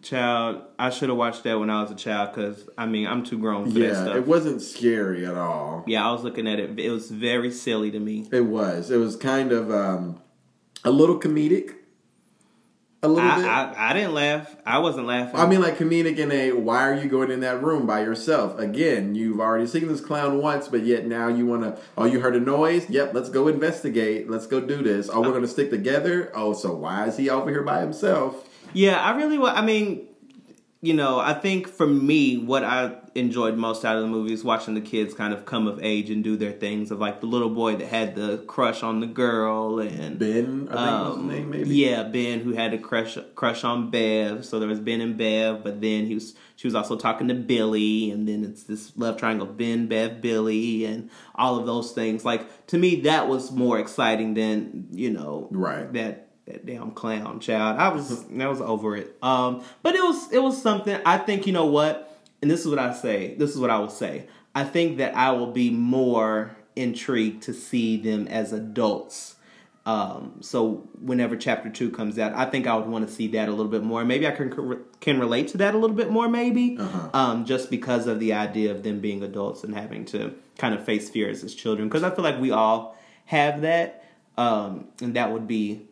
[0.02, 3.22] Child, I should have watched that when I was a child because I mean I'm
[3.22, 4.16] too grown for that Yeah, stuff.
[4.16, 5.84] it wasn't scary at all.
[5.86, 6.78] yeah, I was looking at it.
[6.80, 8.26] It was very silly to me.
[8.32, 8.90] It was.
[8.90, 10.20] It was kind of um,
[10.84, 11.74] a little comedic.
[13.02, 13.44] A little bit.
[13.46, 14.54] I, I I didn't laugh.
[14.66, 15.38] I wasn't laughing.
[15.40, 18.58] I mean, like comedic in a why are you going in that room by yourself?
[18.58, 21.78] Again, you've already seen this clown once, but yet now you want to.
[21.96, 22.88] Oh, you heard a noise?
[22.90, 24.28] Yep, let's go investigate.
[24.30, 25.08] Let's go do this.
[25.10, 26.30] Oh, we're going to stick together.
[26.34, 28.46] Oh, so why is he over here by himself?
[28.72, 29.38] Yeah, I really.
[29.38, 30.06] wa- I mean,
[30.82, 34.42] you know, I think for me, what I enjoyed most out of the movie is
[34.42, 36.90] watching the kids kind of come of age and do their things.
[36.90, 40.74] Of like the little boy that had the crush on the girl, and Ben, I
[40.74, 41.76] think um, name, maybe.
[41.76, 44.44] Yeah, Ben, who had a crush crush on Bev.
[44.46, 47.34] So there was Ben and Bev, but then he was she was also talking to
[47.34, 52.24] Billy, and then it's this love triangle: Ben, Bev, Billy, and all of those things.
[52.24, 55.92] Like to me, that was more exciting than you know, right?
[55.92, 57.78] That that damn clown child.
[57.78, 59.16] I was I was over it.
[59.22, 61.00] Um, but it was it was something.
[61.04, 63.34] I think you know what, and this is what I say.
[63.34, 64.26] This is what I will say.
[64.54, 69.36] I think that I will be more intrigued to see them as adults.
[69.86, 73.48] Um, so whenever chapter two comes out, I think I would want to see that
[73.48, 74.04] a little bit more.
[74.04, 77.10] Maybe I can can relate to that a little bit more, maybe, uh-huh.
[77.14, 80.84] um, just because of the idea of them being adults and having to kind of
[80.84, 81.88] face fears as children.
[81.88, 84.04] Because I feel like we all have that,
[84.36, 85.88] um, and that would be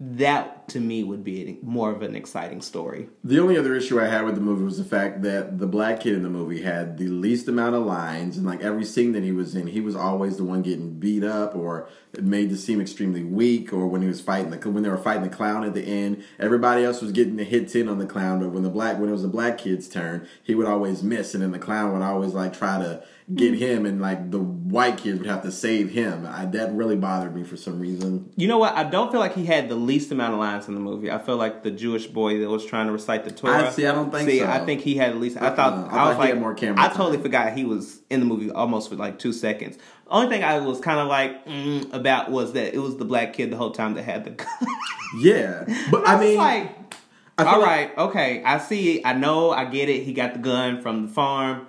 [0.00, 3.08] that to me would be more of an exciting story.
[3.24, 6.00] The only other issue I had with the movie was the fact that the black
[6.00, 9.22] kid in the movie had the least amount of lines, and like every scene that
[9.22, 11.88] he was in, he was always the one getting beat up or
[12.20, 13.72] made to seem extremely weak.
[13.72, 16.24] Or when he was fighting the when they were fighting the clown at the end,
[16.38, 19.08] everybody else was getting the hits in on the clown, but when the black when
[19.08, 22.02] it was the black kid's turn, he would always miss, and then the clown would
[22.02, 23.02] always like try to
[23.34, 23.58] get hmm.
[23.58, 26.26] him, and like the white kids would have to save him.
[26.26, 28.30] I, that really bothered me for some reason.
[28.36, 28.74] You know what?
[28.74, 31.10] I don't feel like he had the least amount of lines in the movie.
[31.10, 33.68] I feel like the Jewish boy that was trying to recite the Torah.
[33.68, 33.86] I see.
[33.86, 34.48] I don't think see, so.
[34.48, 35.36] I think he had at least.
[35.36, 35.74] I thought.
[35.74, 36.82] Uh, I, I was like more camera.
[36.82, 39.78] I totally forgot he was in the movie almost for like two seconds.
[40.08, 43.34] Only thing I was kind of like mm, about was that it was the black
[43.34, 44.48] kid the whole time that had the gun.
[45.18, 46.94] yeah, but I, I mean, like,
[47.38, 49.04] all right, like, okay, I see.
[49.04, 49.50] I know.
[49.50, 50.02] I get it.
[50.02, 51.66] He got the gun from the farm.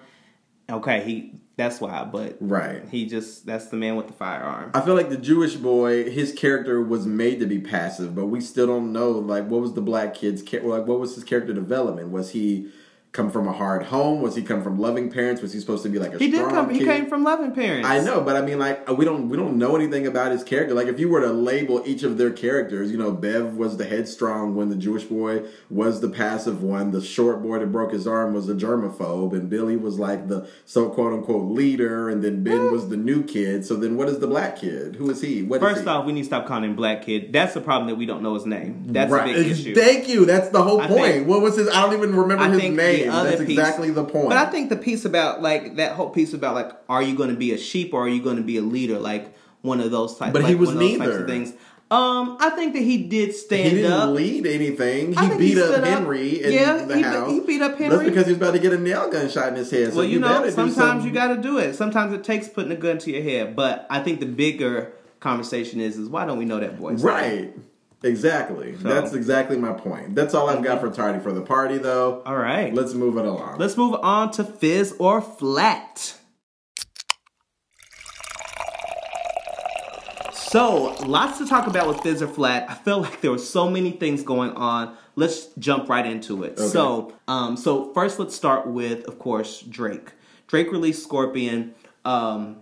[0.69, 4.71] Okay, he that's why, but right, he just that's the man with the firearm.
[4.73, 8.39] I feel like the Jewish boy, his character was made to be passive, but we
[8.39, 12.11] still don't know like what was the black kid's like what was his character development?
[12.11, 12.69] Was he
[13.11, 14.21] come from a hard home?
[14.21, 15.41] Was he come from loving parents?
[15.41, 16.67] Was he supposed to be like a he did come?
[16.69, 16.77] Kid?
[16.77, 17.87] He came from loving parents.
[17.87, 20.75] I know, but I mean, like we don't we don't know anything about his character.
[20.75, 23.85] Like if you were to label each of their characters, you know, Bev was the
[23.85, 28.05] headstrong one, the Jewish boy was the passive one, the short boy that broke his
[28.05, 32.43] arm was the germaphobe, and Billy was like the so quote unquote leader, and then
[32.43, 32.71] Ben mm.
[32.71, 33.65] was the new kid.
[33.65, 34.95] So then, what is the black kid?
[34.95, 35.41] Who is he?
[35.41, 35.89] What First is he?
[35.89, 37.33] off, we need to stop calling him black kid.
[37.33, 38.83] That's the problem that we don't know his name.
[38.87, 39.29] That's right.
[39.29, 39.73] a big issue.
[39.73, 40.25] Thank you.
[40.25, 41.13] That's the whole point.
[41.13, 41.67] Think, what was his?
[41.69, 42.75] I don't even remember I his name
[43.07, 44.29] That's piece, exactly the point.
[44.29, 47.29] But I think the piece about like that whole piece about like, are you going
[47.29, 48.99] to be a sheep or are you going to be a leader?
[48.99, 50.33] Like one of those types.
[50.33, 51.27] But like, he was neither.
[51.27, 51.53] things.
[51.91, 54.09] Um, I think that he did stand he didn't up.
[54.11, 55.11] lead anything.
[55.11, 56.45] He beat he up Henry up.
[56.45, 57.31] in yeah, the he, house.
[57.31, 57.97] He beat up Henry.
[57.97, 59.89] That's because he was about to get a nail gun shot in his head.
[59.89, 61.73] So well, you, you know, sometimes you got to do it.
[61.73, 63.55] Sometimes it takes putting a gun to your head.
[63.55, 67.01] But I think the bigger conversation is, is why don't we know that voice?
[67.01, 67.55] Right.
[68.03, 68.77] Exactly.
[68.77, 68.87] So.
[68.87, 70.15] That's exactly my point.
[70.15, 72.21] That's all I've got for Tardy for the Party, though.
[72.25, 72.73] All right.
[72.73, 73.57] Let's move it along.
[73.57, 76.15] Let's move on to Fizz or Flat.
[80.33, 82.65] So, lots to talk about with Fizz or Flat.
[82.69, 84.97] I feel like there were so many things going on.
[85.15, 86.53] Let's jump right into it.
[86.53, 86.67] Okay.
[86.67, 90.13] So, um, so first, let's start with, of course, Drake.
[90.47, 92.61] Drake released Scorpion um,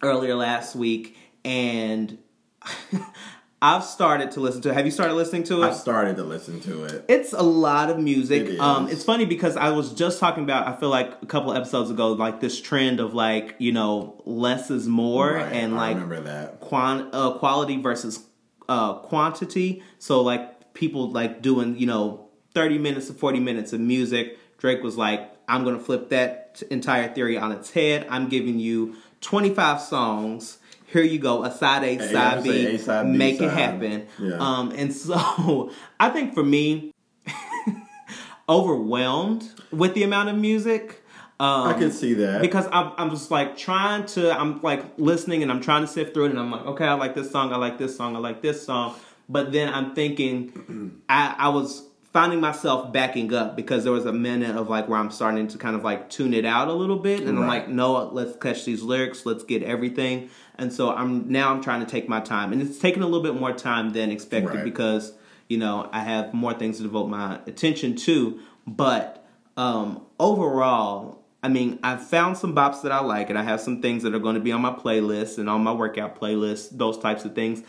[0.00, 2.18] earlier last week, and
[3.60, 4.74] I've started to listen to it.
[4.74, 5.66] Have you started listening to it?
[5.66, 7.04] I've started to listen to it.
[7.08, 8.46] It's a lot of music.
[8.46, 11.52] It um, it's funny because I was just talking about, I feel like a couple
[11.52, 15.52] episodes ago, like this trend of like, you know, less is more right.
[15.52, 16.60] and like remember that.
[16.60, 18.24] Quant, uh, quality versus
[18.68, 19.82] uh, quantity.
[19.98, 24.38] So like people like doing, you know, 30 minutes to 40 minutes of music.
[24.58, 28.06] Drake was like, I'm going to flip that entire theory on its head.
[28.08, 30.58] I'm giving you 25 songs
[30.90, 33.48] here you go, a side A, side, B, a, side B, make side.
[33.48, 34.06] it happen.
[34.18, 34.36] Yeah.
[34.38, 35.70] Um, and so
[36.00, 36.92] I think for me,
[38.48, 41.02] overwhelmed with the amount of music.
[41.40, 45.42] Um, I can see that because I'm, I'm just like trying to I'm like listening
[45.42, 47.52] and I'm trying to sift through it and I'm like okay I like this song
[47.52, 48.96] I like this song I like this song
[49.28, 54.12] but then I'm thinking I, I was finding myself backing up because there was a
[54.12, 56.98] minute of like where I'm starting to kind of like tune it out a little
[56.98, 57.42] bit and right.
[57.42, 61.62] I'm like no let's catch these lyrics let's get everything and so I'm now I'm
[61.62, 64.56] trying to take my time, and it's taking a little bit more time than expected
[64.56, 64.64] right.
[64.64, 65.12] because
[65.48, 68.40] you know I have more things to devote my attention to.
[68.66, 69.24] But
[69.56, 73.80] um, overall, I mean, I've found some bops that I like, and I have some
[73.80, 76.98] things that are going to be on my playlist and on my workout playlist, those
[76.98, 77.62] types of things.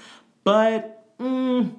[0.43, 1.71] But mm,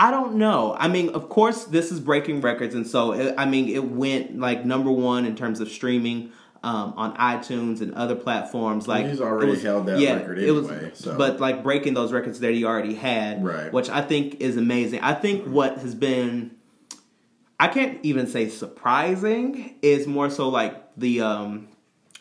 [0.00, 0.74] I don't know.
[0.78, 4.38] I mean, of course, this is breaking records, and so it, I mean, it went
[4.38, 6.32] like number one in terms of streaming
[6.62, 8.88] um, on iTunes and other platforms.
[8.88, 10.48] Like he's already was, held that yeah, record anyway.
[10.48, 11.18] It was, so.
[11.18, 13.70] But like breaking those records that he already had, right.
[13.70, 15.00] which I think is amazing.
[15.00, 16.56] I think what has been
[17.60, 19.76] I can't even say surprising.
[19.82, 21.68] Is more so like the um,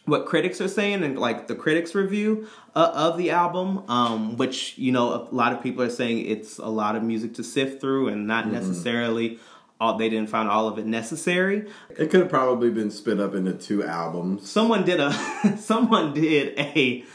[0.10, 4.78] what critics are saying and like the critics review uh, of the album, um, which
[4.78, 7.80] you know a lot of people are saying it's a lot of music to sift
[7.82, 8.54] through and not Mm-hmm.
[8.54, 9.40] necessarily.
[9.82, 11.66] All, they didn't find all of it necessary.
[11.92, 14.50] It could have probably been split up into two albums.
[14.52, 15.14] Someone did a
[15.58, 17.06] someone did a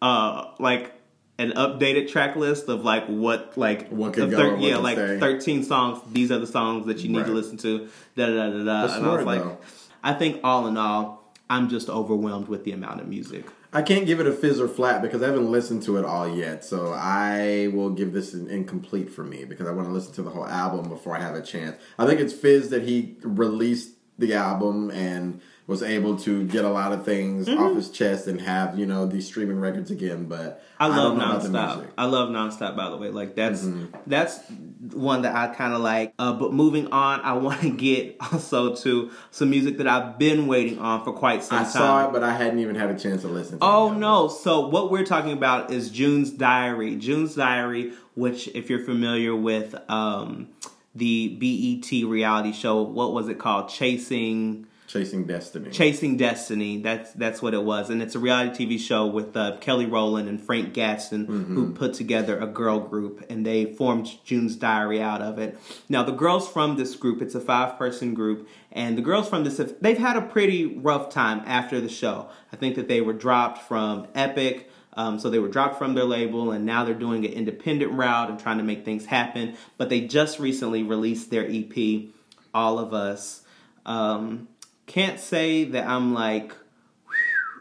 [0.00, 0.92] uh like
[1.38, 5.18] an updated track list of like what like What could go yeah like stay.
[5.20, 8.64] 13 songs these are the songs that you need to listen to da da da
[8.64, 9.58] da and I was like though.
[10.02, 14.06] I think all in all I'm just overwhelmed with the amount of music I can't
[14.06, 16.64] give it a fizz or flat because I haven't listened to it all yet.
[16.64, 20.22] So I will give this an incomplete for me because I want to listen to
[20.22, 21.76] the whole album before I have a chance.
[21.98, 26.68] I think it's fizz that he released the album and was able to get a
[26.68, 27.62] lot of things Mm-hmm.
[27.62, 30.26] off his chest and have you know these streaming records again.
[30.26, 31.86] But I love don't know about the nonstop.
[31.96, 32.76] I love nonstop.
[32.76, 33.96] By the way, like that's Mm-hmm.
[34.06, 34.40] that's
[34.92, 36.12] one that I kind of like.
[36.18, 40.46] Uh, but moving on, I want to get also to some music that I've been
[40.46, 41.68] waiting on for quite some I time.
[41.68, 43.58] I saw it, but I hadn't even had a chance to listen.
[43.58, 44.28] to Oh no!
[44.28, 46.96] So what we're talking about is June's Diary.
[46.96, 50.48] June's Diary, which, if you're familiar with um,
[50.94, 53.70] the BET reality show, what was it called?
[53.70, 54.66] Chasing.
[54.94, 55.70] Chasing Destiny.
[55.70, 56.80] Chasing Destiny.
[56.80, 60.28] That's that's what it was, and it's a reality TV show with uh, Kelly Rowland
[60.28, 65.20] and Frank Gatson, who put together a girl group, and they formed June's Diary out
[65.20, 65.58] of it.
[65.88, 69.42] Now, the girls from this group, it's a five person group, and the girls from
[69.42, 72.28] this, they've had a pretty rough time after the show.
[72.52, 74.70] I think that they were dropped from Epic.
[74.96, 78.30] Um, so they were dropped from their label, and now they're doing an independent route
[78.30, 79.56] and trying to make things happen.
[79.76, 82.04] But they just recently released their EP,
[82.54, 83.40] All of Us.
[83.86, 84.48] Um,
[84.86, 86.52] can't say that I'm like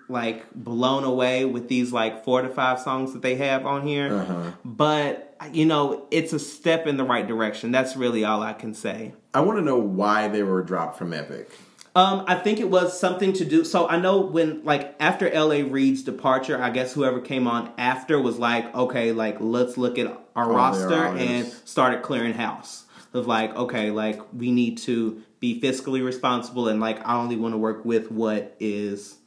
[0.09, 4.13] like blown away with these like four to five songs that they have on here,
[4.13, 4.51] Uh-huh.
[4.65, 7.71] but you know it's a step in the right direction.
[7.71, 9.13] That's really all I can say.
[9.33, 11.49] I want to know why they were dropped from Epic.
[11.95, 13.63] Um, I think it was something to do.
[13.63, 15.61] So I know when, like, after L.A.
[15.61, 20.07] Reid's departure, I guess whoever came on after was like, okay, like, let's look at
[20.35, 22.85] our their roster and started clearing house.
[23.13, 27.53] Of like, okay, like, we need to be fiscally responsible and, like, I only want
[27.53, 29.17] to work with what is,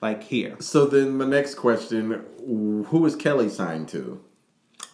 [0.00, 0.56] like, here.
[0.60, 4.24] So then, my next question: Who is Kelly signed to,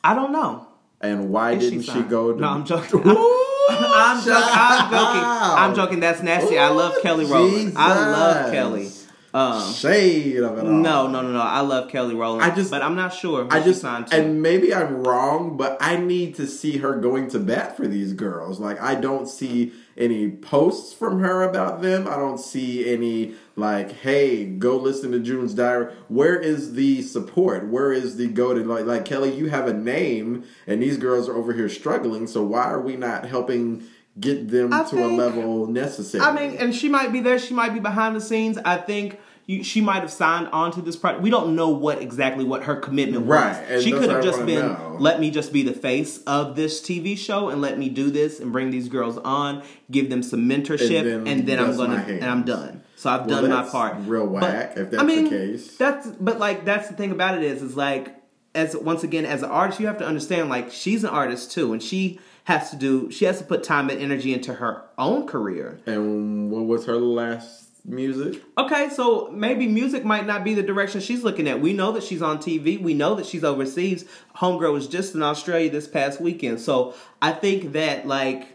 [0.03, 0.67] I don't know.
[1.01, 2.11] and why Is didn't she, signed?
[2.11, 2.33] go?
[2.33, 2.41] To...
[2.41, 3.03] No, I'm joking.
[3.07, 4.43] Ooh, I'm, joking.
[4.43, 5.23] I'm joking.
[5.63, 6.01] I'm joking.
[6.01, 6.59] That's nasty.
[6.59, 7.75] I love Kelly Rowland.
[7.77, 8.89] I love Kelly.
[9.35, 10.73] Um, Shade of it all.
[10.73, 11.41] No, no, no, no.
[11.41, 12.43] I love Kelly Rowland.
[12.43, 13.45] I just- but I'm not sure.
[13.45, 14.17] Who I she just signed to.
[14.17, 18.13] and maybe I'm wrong, but I need to see her going to bat for these
[18.13, 18.61] girls.
[18.61, 22.09] Like I don't see any posts from her about them.
[22.09, 25.93] I don't see any like, hey, go listen to June's diary.
[26.09, 27.69] Where is the support?
[27.69, 31.29] Where is the go to like like Kelly, you have a name and these girls
[31.29, 33.85] are over here struggling, so why are we not helping
[34.21, 36.25] get them I to a level necessary?
[36.25, 37.39] I mean, and she might be there.
[37.39, 38.59] She might be behind the scenes.
[38.59, 39.19] I think.
[39.53, 41.23] You, she might have signed on to this project.
[41.23, 43.38] We don't know what exactly what her commitment was.
[43.38, 44.97] Right, and She could have just been, know.
[44.99, 48.41] let me just be the face of this TV show and let me do this
[48.41, 52.05] and bring these girls on, give them some mentorship, And and then then, I'm gonna
[52.09, 52.83] and I'm done.
[52.97, 53.97] So I've Well, done my part.
[54.07, 55.77] real But, whack, if that's I mean, the case.
[55.77, 58.15] That's but like that's the thing about it is is like
[58.55, 61.73] as once again as an artist you have to understand like she's an artist too
[61.73, 65.27] and she has to do she has to put time and energy into her own
[65.27, 65.81] career.
[65.87, 68.42] and what was her last music?
[68.57, 71.61] Okay, so maybe music might not be the direction she's looking at.
[71.61, 72.81] We know that she's on TV.
[72.81, 74.05] We know that she's overseas.
[74.37, 76.61] Homegirl was just in Australia this past weekend.
[76.61, 78.49] So I think that like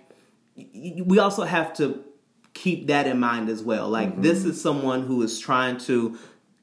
[0.55, 2.03] we also have to
[2.53, 3.89] keep that in mind as well.
[3.89, 4.21] Like mm-hmm.
[4.21, 6.17] this is someone who is trying to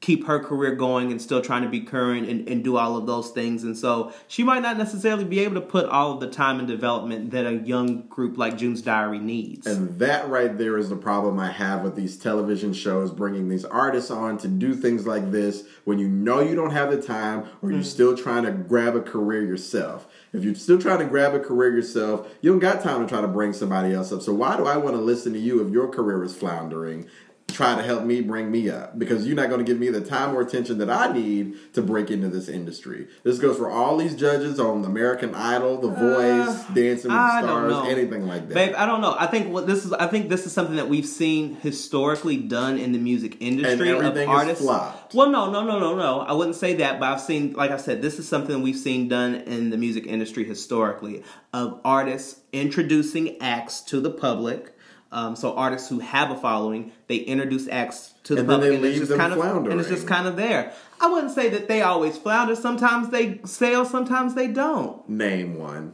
[0.05, 3.07] keep her career going and still trying to be current and, and do all of
[3.07, 3.63] those things.
[3.63, 6.67] And so she might not necessarily be able to put all of the time and
[6.67, 9.65] development that a young group like June's Diary needs.
[9.65, 13.65] And that right there is the problem I have with these television shows bringing these
[13.65, 17.47] artists on to do things like this when you know you don't have the time
[17.63, 17.85] or you're mm.
[17.85, 20.07] still trying to grab a career yourself.
[20.33, 23.21] If you're still trying to grab a career yourself, you don't got time to try
[23.21, 24.21] to bring somebody else up.
[24.21, 27.07] So why do I want to listen to you if your career is floundering?
[27.55, 30.01] Try to help me bring me up because you're not going to give me the
[30.01, 33.07] time or attention that I need to break into this industry.
[33.23, 37.41] This goes for all these judges on American Idol, The uh, Voice, Dancing with I
[37.41, 38.53] Stars, anything like that.
[38.55, 39.15] Babe, I don't know.
[39.17, 39.93] I think what this is.
[39.93, 44.05] I think this is something that we've seen historically done in the music industry And
[44.05, 44.61] of is artists.
[44.61, 45.13] flopped.
[45.13, 46.19] Well, no, no, no, no, no.
[46.19, 49.07] I wouldn't say that, but I've seen, like I said, this is something we've seen
[49.07, 54.74] done in the music industry historically of artists introducing acts to the public.
[55.15, 58.69] Um, so artists who have a following, they introduce acts to the And then public,
[58.69, 60.73] they and it's just them kind of and it's just kind of there.
[60.99, 62.53] I wouldn't say that they always flounder.
[62.53, 65.07] Sometimes they sail, sometimes they don't.
[65.07, 65.93] Name one.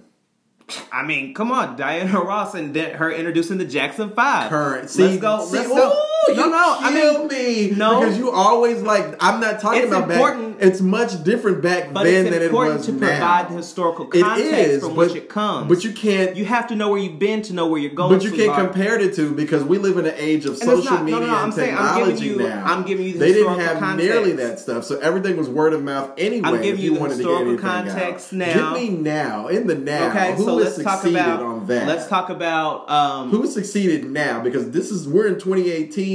[0.92, 4.50] I mean, come on, Diana Ross and her introducing the Jackson Five.
[4.50, 4.90] Current.
[4.90, 5.46] See, let's go.
[5.46, 6.08] see, let's go.
[6.30, 6.76] Ooh, No, you no.
[6.80, 7.72] I mean, me.
[7.78, 8.00] no.
[8.00, 9.16] because you always like.
[9.20, 10.68] I'm not talking It's about important- back.
[10.68, 13.08] It's much different back then than it important was to now.
[13.08, 15.68] provide the historical context is, from but, which it comes.
[15.68, 16.36] But you can't.
[16.36, 18.14] you have to know where you've been to know where you're going.
[18.16, 20.84] but you can't compare it to because we live in an age of And social
[20.94, 22.64] not- media no, no, I'm and saying I'm technology giving you- now.
[22.66, 24.06] I'm giving you the they didn't have context.
[24.14, 26.48] nearly that stuff, so everything was word of mouth anyway.
[26.48, 28.38] I'm giving if you the historical context out.
[28.38, 28.74] now.
[28.76, 30.10] Give me now in the now.
[30.12, 31.88] Okay, who so has let's talk about on that?
[31.88, 34.42] let's talk about um, Who succeeded now?
[34.42, 36.11] Because this is we're in 2018.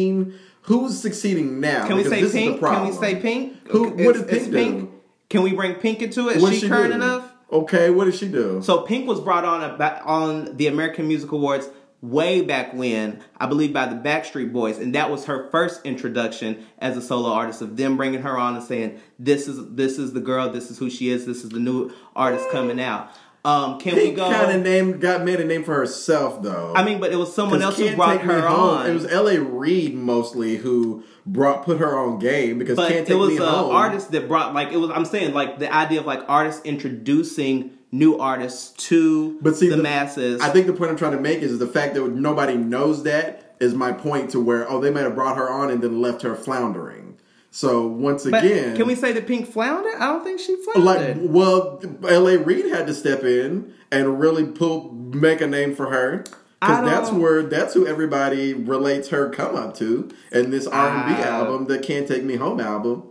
[0.63, 1.87] Who's succeeding now?
[1.87, 2.61] Can we Because say this Is the pink?
[2.61, 3.69] Can we say pink?
[3.69, 4.93] Who- Is- what did is Pink do?
[5.29, 6.37] Can we bring pink into it?
[6.37, 6.95] Is What she, she current do?
[6.97, 7.33] enough?
[7.53, 8.61] Okay, what did she do?
[8.63, 11.69] So Pink was brought on about on the American Music Awards
[12.03, 16.67] way back when, I believe by the Backstreet Boys, and that was her first introduction
[16.79, 20.13] as a solo artist of them bringing her on and saying, "This is this is
[20.13, 20.51] the girl.
[20.51, 21.25] This is who she is.
[21.27, 23.11] This is the new artist coming out."
[23.47, 24.31] Um, can Pink we go?
[24.31, 26.73] kind of name got made a name for herself though.
[26.75, 28.87] I mean, but it was someone else who brought Take her on.
[28.91, 29.39] It was L.A.
[29.41, 33.43] Reid mostly who brought put her on game because but Can't it was Me an
[33.45, 33.71] Home.
[33.75, 34.91] artist that brought like it was.
[34.91, 39.77] I'm saying like the idea of like artists introducing new artists to But see, the,
[39.77, 40.41] the- masses.
[40.41, 43.55] I think the point I'm trying to make is the fact that nobody knows that
[43.61, 46.23] is my point to where oh they might have brought her on and then left
[46.23, 47.06] her floundering.
[47.51, 49.95] So once but again, can we say that Pink floundered?
[49.97, 51.17] I don't think she floundered.
[51.19, 52.37] like well L.A.
[52.39, 56.25] Reid had to step in and really pull make a name for her.
[56.61, 61.17] Because that's where that's who everybody relates her come up to, and this R and
[61.17, 63.05] B album, the "Can't Take Me Home" album,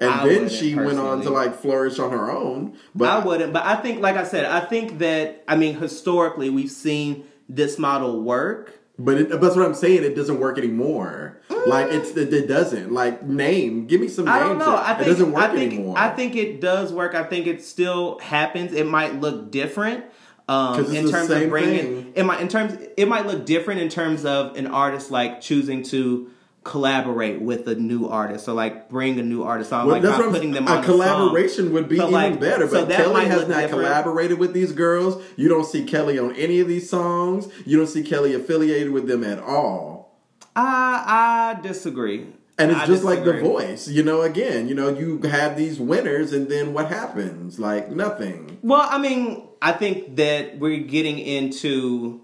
[0.00, 2.76] and I then she went on to like flourish on her own.
[2.96, 6.50] But I wouldn't, but I think, like I said, I think that I mean historically
[6.50, 8.77] we've seen this model work.
[8.98, 10.02] But it, that's what I'm saying.
[10.02, 11.40] It doesn't work anymore.
[11.66, 12.92] Like it's it, it doesn't.
[12.92, 14.36] Like name, give me some names.
[14.36, 14.74] I don't know.
[14.74, 15.98] I it think doesn't work I think, anymore.
[15.98, 17.14] I think it does work.
[17.14, 18.72] I think it still happens.
[18.72, 20.04] It might look different.
[20.48, 22.12] Um, in terms of bringing thing.
[22.16, 25.82] it might in terms it might look different in terms of an artist like choosing
[25.84, 26.30] to
[26.68, 30.20] collaborate with a new artist or like bring a new artist on Well, like that's
[30.22, 31.72] I'm- putting them on a on collaboration song.
[31.72, 32.66] would be So, even like, better.
[32.66, 33.70] But that Kelly has not different.
[33.70, 35.22] collaborated with these girls.
[35.36, 37.48] You don't see Kelly on any of these songs.
[37.66, 40.18] You don't see Kelly affiliated with them at all.
[40.54, 42.26] I I disagree.
[42.60, 43.34] And it's I just like The.
[43.34, 43.86] Voice.
[43.88, 47.58] You know, again, you know, you have these winners, and then what happens?
[47.60, 48.58] Like nothing.
[48.62, 52.20] Well, I mean, I think that we're getting into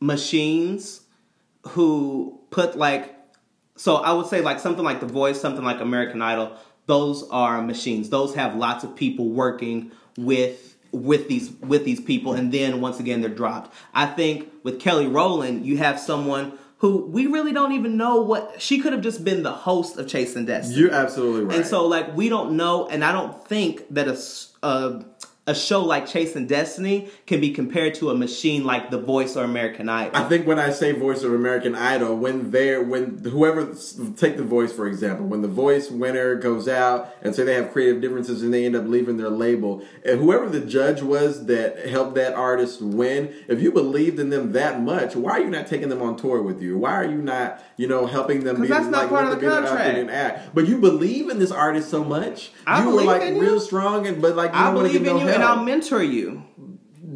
[0.00, 1.00] machines
[1.70, 3.13] who put like
[3.76, 6.56] so I would say like something like The Voice, something like American Idol,
[6.86, 8.10] those are machines.
[8.10, 13.00] Those have lots of people working with with these with these people and then once
[13.00, 13.74] again they're dropped.
[13.94, 18.60] I think with Kelly Rowland, you have someone who we really don't even know what
[18.60, 20.80] she could have just been the host of Chasing Destiny.
[20.80, 21.56] You're absolutely right.
[21.56, 24.18] And so, like, we don't know, and I don't think that a
[24.62, 25.04] a,
[25.46, 29.44] a show like Chasing Destiny can be compared to a machine like The Voice or
[29.44, 30.16] American Idol.
[30.16, 33.66] I think when I say Voice of American Idol, when they're when whoever
[34.16, 37.72] take the Voice for example, when the Voice winner goes out and say they have
[37.72, 41.86] creative differences and they end up leaving their label, and whoever the judge was that
[41.88, 45.66] helped that artist win, if you believed in them that much, why are you not
[45.66, 46.78] taking them on tour with you?
[46.78, 49.30] Why are you not you know helping them 'Cause be that's not like part of
[49.32, 49.80] the be their contract.
[49.82, 50.54] acting and act?
[50.54, 53.42] But you believe in this artist so much, I you were like in you.
[53.42, 55.26] real strong, and but like you I don't want to believe give in no you,
[55.26, 55.33] help.
[55.34, 56.44] And I'll mentor you.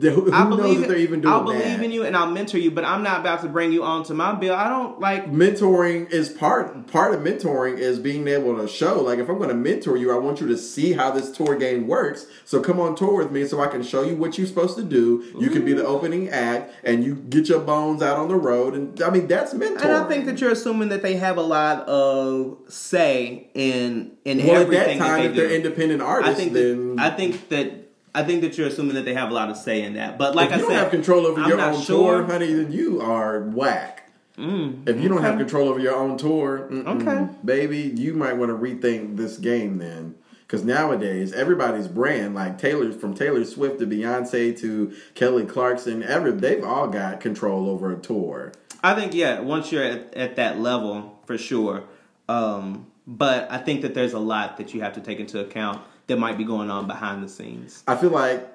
[0.00, 1.82] Who, who I knows believe if they're even doing I'll believe that?
[1.82, 2.70] in you, and I'll mentor you.
[2.70, 4.54] But I'm not about to bring you onto my bill.
[4.54, 5.26] I don't like.
[5.32, 9.48] mentoring is part part of mentoring is being able to show like if i'm going
[9.48, 12.78] to mentor you i want you to see how this tour game works so come
[12.78, 15.50] on tour with me so i can show you what you're supposed to do you
[15.50, 19.02] can be the opening act and you get your bones out on the road and
[19.02, 21.86] i mean that's mentoring And I think that you're assuming that they have a lot
[21.88, 25.54] of say in in well at everything that time that if they they're do.
[25.56, 27.87] independent I artists think then that, I think that
[28.18, 30.18] I think that you're assuming that they have a lot of say in that.
[30.18, 32.18] But like if I you said, don't have control over I'm your not own sure.
[32.22, 33.94] tour honey then you are whack
[34.40, 37.26] if you don't have control over your own tour Okay.
[37.44, 40.14] baby you might want to rethink this game then
[40.46, 46.30] because nowadays everybody's brand like taylor from taylor swift to beyonce to kelly clarkson every
[46.30, 50.60] they've all got control over a tour I think yeah, once you're at, at that
[50.60, 51.82] level for sure.
[52.28, 55.80] Um, but I think that there's a lot that you have to take into account
[56.08, 57.84] that might be going on behind the scenes.
[57.86, 58.46] i feel like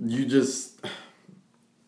[0.00, 0.80] you just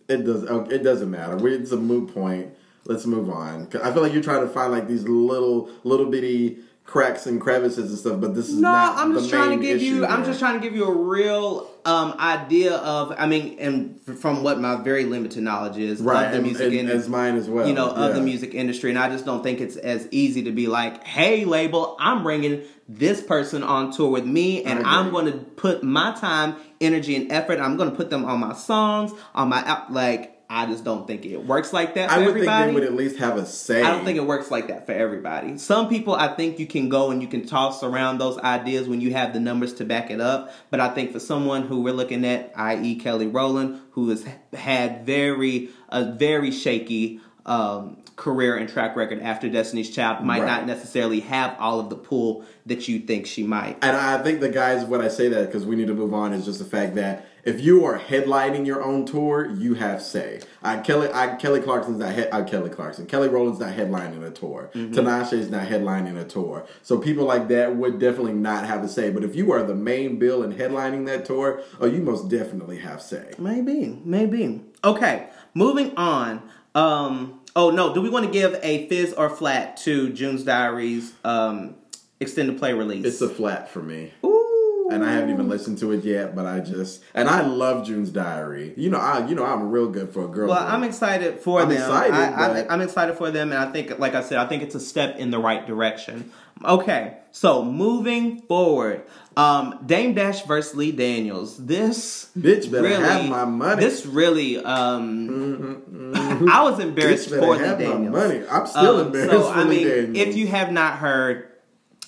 [0.09, 2.53] it does it doesn't matter it's a moot point
[2.87, 3.69] let's move on.
[3.83, 6.59] i feel like you're trying to find like these little little bitty
[6.91, 8.99] cracks and crevices and stuff, but this is No, not.
[8.99, 10.03] I'm the just trying to give you.
[10.03, 13.15] issue I'm just trying to give you a real um, idea of.
[13.17, 16.67] I mean, and from what my very limited knowledge is right, of the and, music
[16.67, 17.69] and, industry, as mine as well.
[17.69, 20.51] you know, of the music industry, and I just don't think it's as easy to
[20.51, 24.85] be like, "Hey, label, I'm bringing this person on tour with me, and.
[24.91, 27.61] I'm going to put my time, energy, and effort.
[27.61, 31.07] I'm going to put them on my songs, on my app." Like, I just don't
[31.07, 32.65] think it works like that for I would everybody.
[32.65, 33.85] think they would at least have a say.
[33.85, 35.57] I don't think it works like that for everybody.
[35.59, 39.01] Some people, I think you can go and you can toss around those ideas when
[39.01, 40.53] you have the numbers to back it up.
[40.71, 45.07] But I think for someone who we're looking at, i.e., Kelly Rowland, who has had
[45.07, 50.47] very a very shaky um, career and track record after Destiny's Child, might Right.
[50.47, 53.79] not necessarily have all of the pull that you think she might.
[53.81, 56.35] And I think the guys, when I say that, because we need to move on,
[56.35, 60.41] is just the fact that if you are headlining your own tour, you have say.
[60.63, 63.07] Uh, Kelly, I, Kelly Clarkson's not head, uh, Kelly Clarkson.
[63.07, 64.71] Kelly Rowland's not headlining a tour.
[64.75, 64.93] Mm-hmm.
[64.93, 66.67] Tinashe's not headlining a tour.
[66.83, 69.09] So people like that would definitely not have a say.
[69.09, 72.81] But if you are the main bill and headlining that tour, oh, you most definitely
[72.81, 73.33] have say.
[73.39, 74.61] Maybe, maybe.
[74.85, 76.43] Okay, moving on.
[76.75, 81.13] Um, oh no, do we want to give a fizz or flat to June's Diary's
[81.25, 81.75] um,
[82.21, 83.05] extended play release?
[83.05, 84.13] It's a flat for me.
[84.25, 84.89] Ooh.
[84.91, 86.35] and I haven't even listened to it yet.
[86.35, 88.75] But I just and I love June's Diary.
[88.77, 90.49] You know, I you know I'm real good for a girl.
[90.49, 90.73] Well, group.
[90.73, 91.79] I'm excited for I'm them.
[91.79, 94.75] excited, I, I'm excited for them, and I think, like I said, I think it's
[94.75, 96.33] a step in the right direction.
[96.63, 101.57] Okay, so moving forward, um, Dame Dash versus Lee Daniels.
[101.57, 103.83] This Bitch better really, have my money.
[103.83, 106.13] This really, um,
[106.49, 108.13] I was embarrassed for Lee my Daniels.
[108.13, 108.43] money.
[108.51, 110.29] I'm still Um, embarrassed So for I Lee mean, Daniels.
[110.29, 111.49] if you have not heard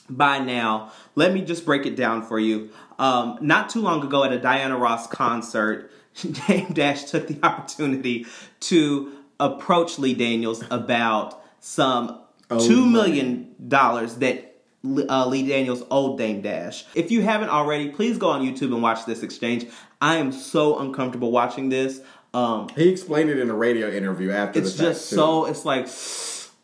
[0.08, 2.70] by now, let me just break it down for you.
[2.98, 5.90] Um, not too long ago at a Diana Ross concert,
[6.46, 8.26] Dame Dash took the opportunity
[8.60, 12.18] to approach Lee Daniels about some
[12.50, 16.84] Oh, two million dollars that uh, Lee Daniels owed Dame Dash.
[16.94, 19.64] If you haven't already, please go on YouTube and watch this exchange.
[20.02, 22.00] I am so uncomfortable watching this.
[22.34, 25.16] Um, he explained it in a radio interview after it's the fact, just too.
[25.16, 25.86] so it's like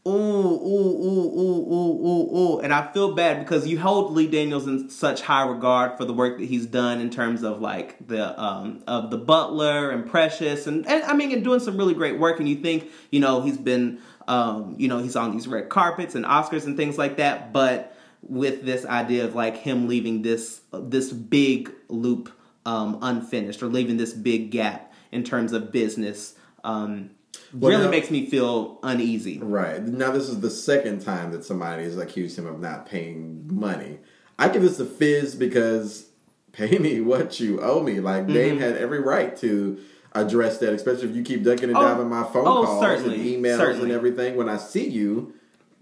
[0.07, 2.59] ooh ooh ooh ooh ooh ooh ooh.
[2.61, 6.15] And i feel bad because you hold lee daniels in such high regard for the
[6.15, 10.67] work that he's done in terms of like the um of the butler and precious
[10.67, 12.39] and, and i mean and doing some really great work.
[12.41, 16.15] And you think you know he's been um you know he's on these red carpets
[16.15, 17.53] and oscars and things like that.
[17.53, 22.33] But with this idea of like him leaving this this big loop
[22.69, 27.11] um unfinished or leaving this big gap in terms of business um
[27.55, 29.39] Well, really now- makes me feel uneasy.
[29.39, 29.81] Right.
[30.03, 33.99] Now, this is the second time that somebody has accused him of not paying money.
[34.39, 35.89] I give this a fizz because
[36.53, 38.01] pay me what you owe me.
[38.01, 38.33] Like, Mm-hmm.
[38.35, 39.79] Dame had every right to
[40.13, 43.17] address that, especially if you keep ducking and Oh, diving my phone oh, calls certainly,
[43.35, 43.85] and emails certainly.
[43.91, 44.37] and everything.
[44.37, 45.33] When I see you,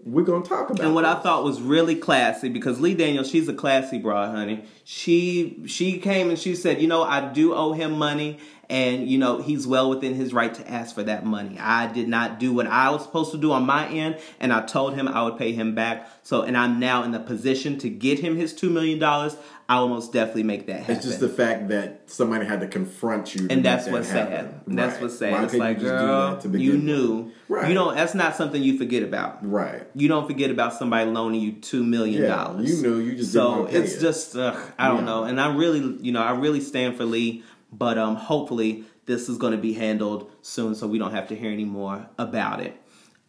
[0.03, 3.29] we're going to talk about And what I thought was really classy because Lee Daniels,
[3.29, 4.63] she's a classy broad, honey.
[4.83, 8.39] She she came and she said, you know, I do owe him money,
[8.69, 11.57] and you know he's well within his right to ask for that money.
[11.59, 14.65] I did not do what I was supposed to do on my end, and I
[14.65, 16.09] told him I would pay him back.
[16.23, 19.37] So, and I'm now in the position to get him his two million dollars.
[19.69, 20.95] I will most definitely make that happen.
[20.95, 24.49] It's just the fact that somebody had to confront you, and that's that what's happen.
[24.49, 24.61] sad.
[24.67, 25.31] That's what's sad.
[25.33, 27.31] Why it's like, you just do girl, that to begin you knew.
[27.49, 27.67] Right.
[27.67, 27.93] You don't.
[27.95, 29.45] That's not something you forget about.
[29.49, 29.83] Right.
[29.93, 32.69] You don't forget about somebody loaning you two million Yeah, dollars.
[32.69, 33.99] you knew, you just so it's it.
[33.99, 35.03] just ugh, I don't Yeah.
[35.05, 39.29] know, and I really, you know, I really stand for Lee, but um, hopefully this
[39.29, 42.61] is going to be handled soon, so we don't have to hear any more about
[42.61, 42.79] it.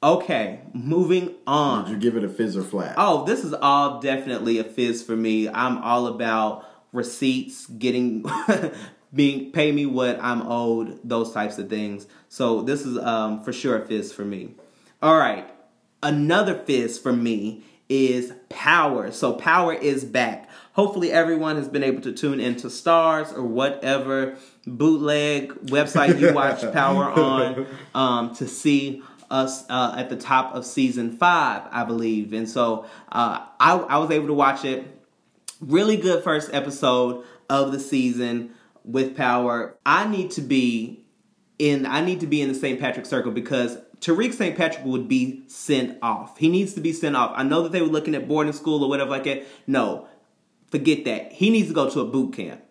[0.03, 1.85] Okay, moving on.
[1.85, 2.95] Did you give it a fizz or flat?
[2.97, 5.49] Oh, this is all definitely a fizz for me.
[5.49, 8.25] I'm all about receipts, getting
[9.15, 12.07] being pay me what I'm owed, those types of things.
[12.29, 14.55] So this is um for sure a fizz for me.
[15.03, 15.49] All right.
[16.01, 19.11] Another fizz for me is Power.
[19.11, 20.48] So Power is back.
[20.79, 26.61] Hopefully everyone has been able to tune into Starz or whatever bootleg website you watch
[26.73, 27.67] Power on
[27.97, 32.33] um, to see us uh, at the top of season five, I believe.
[32.33, 34.87] And so uh, I, I was able to watch it.
[35.61, 38.55] Really good first episode of the season
[38.85, 39.77] with Power.
[39.85, 41.05] I need to be
[41.59, 41.87] in.
[41.87, 42.79] I need to be in the St.
[42.79, 44.57] Patrick Circle because Tariq St.
[44.57, 46.39] Patrick would be sent off.
[46.39, 47.33] He needs to be sent off.
[47.35, 49.45] I know that they were looking at boarding school or whatever like that.
[49.67, 50.07] No,
[50.71, 51.33] forget that.
[51.33, 52.63] He needs to go to a boot camp.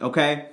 [0.00, 0.48] Okay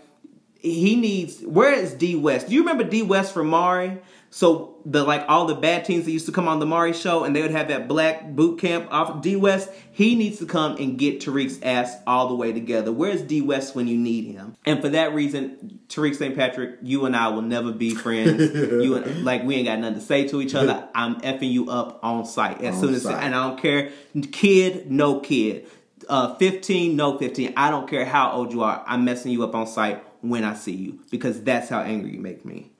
[0.59, 1.41] he needs.
[1.41, 2.47] Where is D West?
[2.49, 4.01] Do you remember D West from Maury?
[4.29, 7.23] So the like all the bad teams that used to come on the Maury show
[7.23, 10.75] and they would have that black boot camp off D West, he needs to come
[10.75, 12.91] and get Tariq's ass all the way together.
[12.91, 14.57] Where's D West when you need him?
[14.65, 16.35] And for that reason, Tariq St.
[16.35, 18.53] Patrick, you and I will never be friends.
[18.53, 20.89] you and like we ain't got nothing to say to each other.
[20.93, 23.23] I'm effing you up on site as On soon as site.
[23.23, 23.91] and I don't care.
[24.33, 25.67] Kid, no kid.
[26.10, 27.53] Uh, 15, no 15.
[27.55, 28.84] I don't care how old you are.
[28.88, 32.20] I'm messing you up on site when I see you because that's how angry you
[32.20, 32.72] make me.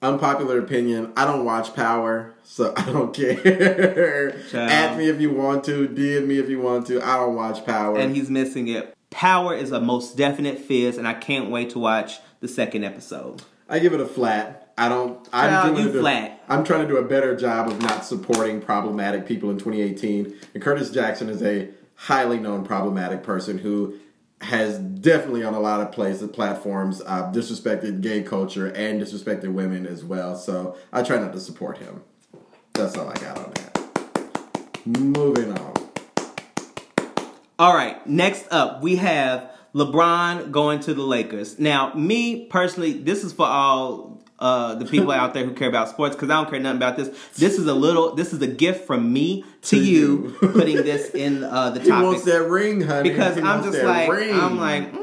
[0.00, 1.12] Unpopular opinion.
[1.16, 4.34] I don't watch Power, so I don't care.
[4.54, 5.86] Add me if you want to.
[5.86, 7.00] DM me if you want to.
[7.00, 7.98] I don't watch Power.
[7.98, 8.94] and he's missing it.
[9.10, 13.42] Power is a most definite fizz, and I can't wait to watch the second episode.
[13.68, 14.72] I give it a flat.
[14.76, 15.28] I don't.
[15.32, 16.42] I'm doing you a- flat.
[16.48, 20.34] I'm trying to do a better job of not supporting problematic people in 2018.
[20.54, 21.68] And Curtis Jackson is a
[22.02, 23.96] highly known problematic person who
[24.40, 29.86] has definitely on a lot of places platforms uh, disrespected gay culture and disrespected women
[29.86, 30.34] as well.
[30.34, 32.02] So I try not to support him.
[32.72, 34.98] That's all I got on that.
[34.98, 35.74] Moving on.
[37.56, 41.60] All right, next up we have LeBron going to the Lakers.
[41.60, 45.88] Now, me personally, this is for all uh, the people out there who care about
[45.88, 47.08] sports because I don't care nothing about this.
[47.36, 50.48] This is a little, this is a gift from me to, To you, you.
[50.58, 53.08] putting this in uh, the He wants that ring, honey.
[53.10, 54.34] because He I'm just like, ring.
[54.34, 54.92] I'm like.
[54.92, 54.98] mm,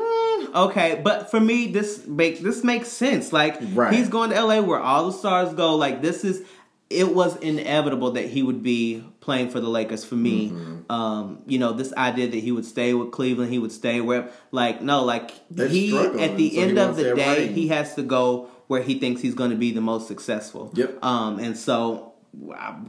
[0.56, 3.32] Okay, but for me, this make this makes sense.
[3.32, 3.94] Like Right.
[3.94, 5.76] he's going to LA where all the stars go.
[5.76, 6.44] Like this is,
[6.90, 10.04] it was inevitable that he would be playing for the Lakers.
[10.04, 10.92] For me, Mm-hmm.
[10.92, 14.30] um, you know, this idea that he would stay with Cleveland, he would stay where,
[14.52, 17.54] like, no, like They're he at the so end of the day, ring.
[17.54, 20.72] he has to go where he thinks he's going to be the most successful.
[20.76, 21.04] Yep.
[21.04, 22.14] Um, and so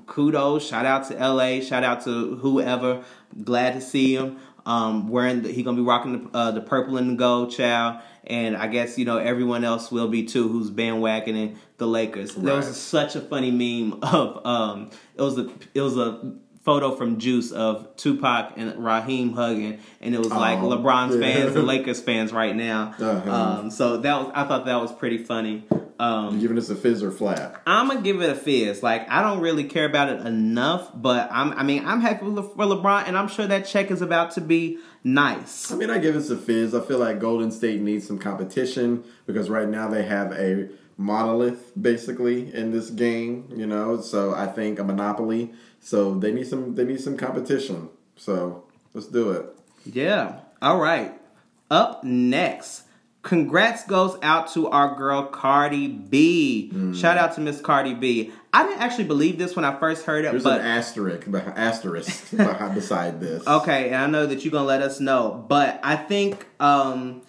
[0.04, 3.02] kudos, shout out to LA, shout out to whoever.
[3.42, 4.36] Glad to see him.
[4.66, 8.02] Um, wearing the, he gonna be rocking the, uh, the purple and the gold, child.
[8.24, 12.34] And I guess you know everyone else will be too, who's bandwagoning the Lakers.
[12.34, 16.94] There was such a funny meme of um, it was a it was a photo
[16.94, 21.20] from Juice of Tupac and Raheem hugging, and it was like Oh, LeBron's yeah.
[21.20, 22.94] fans and Lakers fans right now.
[22.98, 23.30] Uh-huh.
[23.32, 25.64] Um, so that was I thought that was pretty funny.
[25.98, 27.60] Um, giving us a fizz or flat.
[27.66, 28.82] I'm gonna give it a fizz.
[28.82, 31.52] Like I don't really care about it enough, but I'm.
[31.52, 34.40] I mean, I'm happy Le- for LeBron, and I'm sure that check is about to
[34.40, 35.70] be nice.
[35.70, 36.74] I mean, I give us a fizz.
[36.74, 41.72] I feel like Golden State needs some competition because right now they have a monolith
[41.80, 44.00] basically in this game, you know.
[44.00, 45.52] So I think a monopoly.
[45.80, 46.74] So they need some.
[46.74, 47.88] They need some competition.
[48.16, 48.64] So
[48.94, 49.46] let's do it.
[49.84, 50.40] Yeah.
[50.60, 51.14] All right.
[51.70, 52.84] Up next.
[53.22, 56.70] Congrats goes out to our girl Cardi B.
[56.72, 56.96] Mm.
[56.98, 58.32] Shout out to Miss Cardi B.
[58.52, 62.30] I didn't actually believe this when I first heard it, There's but an asterisk, asterisk
[62.74, 63.46] beside this.
[63.46, 67.20] Okay, and I know that you're gonna let us know, but I think um,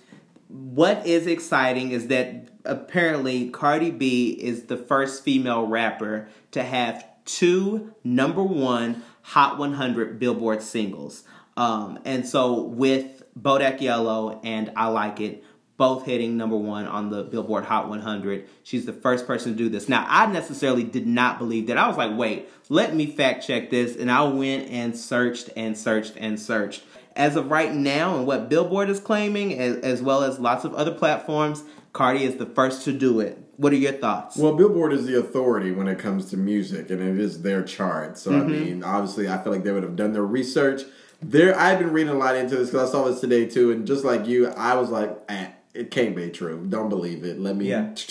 [0.47, 7.05] what is exciting is that apparently Cardi B is the first female rapper to have
[7.37, 11.23] two number one Hot 100 Billboard singles,
[11.55, 15.43] um, and so with Bodak Yellow and I Like It.
[15.77, 18.47] Both hitting number one on the Billboard Hot 100.
[18.61, 19.89] She's the first person to do this.
[19.89, 21.77] Now, I necessarily did not believe that.
[21.77, 23.95] I was like, wait, let me fact check this.
[23.95, 26.83] And I went and searched and searched and searched.
[27.15, 30.75] As of right now, and what Billboard is claiming, as, as well as lots of
[30.75, 31.63] other platforms,
[31.93, 33.39] Cardi is the first to do it.
[33.61, 34.37] What are your thoughts?
[34.37, 38.17] Well, Billboard is the authority when it comes to music, and it is their chart.
[38.17, 40.81] So I mean, obviously, I feel like they would have done their research.
[41.21, 43.85] There, I've been reading a lot into this because I saw this today too, and
[43.85, 46.65] just like you, I was like, eh, it can't be true.
[46.67, 47.39] Don't believe it.
[47.39, 47.69] Let me.
[47.69, 47.93] Yeah.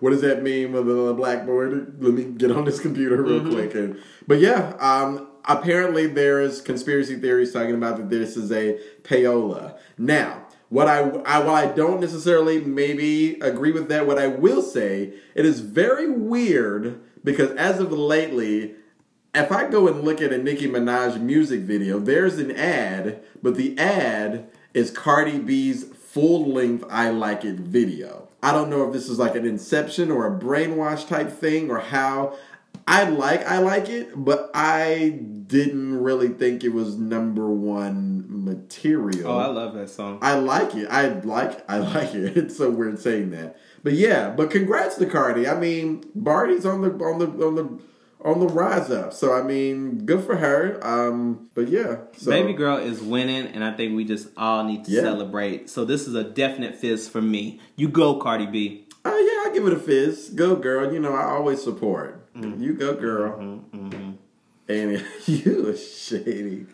[0.00, 2.02] What does that mean with the blackboard?
[2.02, 3.74] Let me get on this computer real quick.
[3.74, 3.96] And
[4.26, 9.78] but yeah, um, apparently there is conspiracy theories talking about that this is a payola.
[9.96, 14.62] Now, what I, I while I don't necessarily maybe agree with that, what I will
[14.62, 18.74] say it is very weird because as of lately.
[19.34, 23.56] If I go and look at a Nicki Minaj music video, there's an ad, but
[23.56, 28.28] the ad is Cardi B's full length I Like It video.
[28.42, 31.80] I don't know if this is like an inception or a brainwash type thing or
[31.80, 32.34] how.
[32.88, 38.15] I like I Like It, but I didn't really think it was number one
[38.46, 39.30] material.
[39.30, 40.18] oh, I love that song.
[40.22, 40.86] I like it.
[40.90, 42.36] I like I like it.
[42.36, 43.58] It's so weird saying that.
[43.82, 45.46] But yeah, but congrats to Cardi.
[45.48, 47.78] I mean, Barty's on the on the on the
[48.24, 49.12] on the rise up.
[49.12, 50.78] So I mean, good for her.
[50.82, 54.84] Um, but yeah, so Baby girl is winning, and I think we just all need
[54.86, 55.02] to Yeah.
[55.02, 55.68] celebrate.
[55.70, 57.60] So this is a definite fizz for me.
[57.76, 58.86] You go, Cardi B.
[59.04, 60.30] Oh yeah, I give it a fizz.
[60.30, 60.92] Go girl.
[60.92, 62.32] You know I always support.
[62.34, 62.62] Mm-hmm.
[62.62, 63.60] You go girl.
[64.68, 66.66] And you a shady.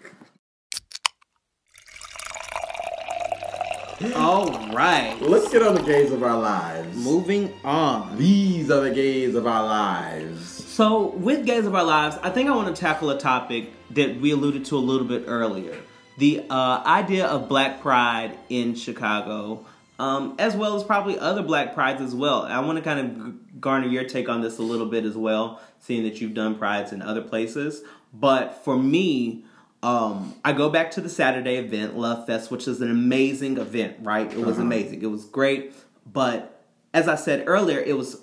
[4.15, 5.17] All right.
[5.21, 6.97] Let's get on the gays of our lives.
[6.97, 8.19] Moving on.
[8.19, 10.43] These are the gays of our lives.
[10.45, 14.21] So, with Gays of Our Lives, I think I want to tackle a topic that
[14.21, 15.79] we alluded to a little bit earlier
[16.19, 19.65] the uh, idea of black pride in Chicago,
[19.99, 22.43] um, as well as probably other black prides as well.
[22.43, 25.61] I want to kind of garner your take on this a little bit as well,
[25.81, 27.83] seeing that you've done prides in other places.
[28.13, 29.45] But for me,
[29.83, 33.97] um, I go back to the Saturday event, Love Fest, which is an amazing event,
[34.03, 34.31] right?
[34.33, 34.63] It was Uh-huh.
[34.63, 35.03] amazing.
[35.03, 35.73] It was great.
[36.11, 36.63] But
[36.95, 38.21] as I said earlier, it was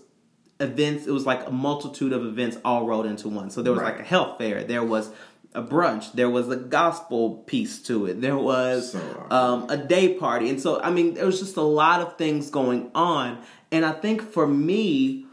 [0.60, 3.49] events, it was like a multitude of events all rolled into one.
[3.49, 3.93] So there was Right.
[3.95, 5.10] like a health fair, there was
[5.55, 10.14] a brunch, there was a gospel piece to it, there was So um, a day
[10.14, 10.49] party.
[10.49, 13.39] And so, I mean, there was just a lot of things going on.
[13.72, 15.26] And I think for me,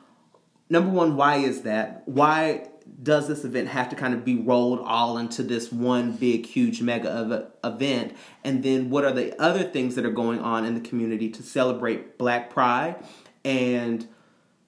[0.70, 2.02] number one, why is that?
[2.06, 2.68] Why
[3.06, 6.82] does this event have to kind of be rolled all into this one big, huge
[6.82, 8.16] mega ev- event?
[8.42, 11.42] And then what are the other things that are going on in the community to
[11.42, 12.96] celebrate Black Pride?
[13.44, 14.08] And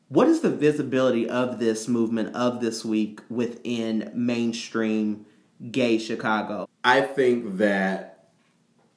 [0.07, 5.27] what is the visibility of this movement of this week within mainstream
[5.73, 6.69] gay Chicago?
[6.85, 8.29] I think that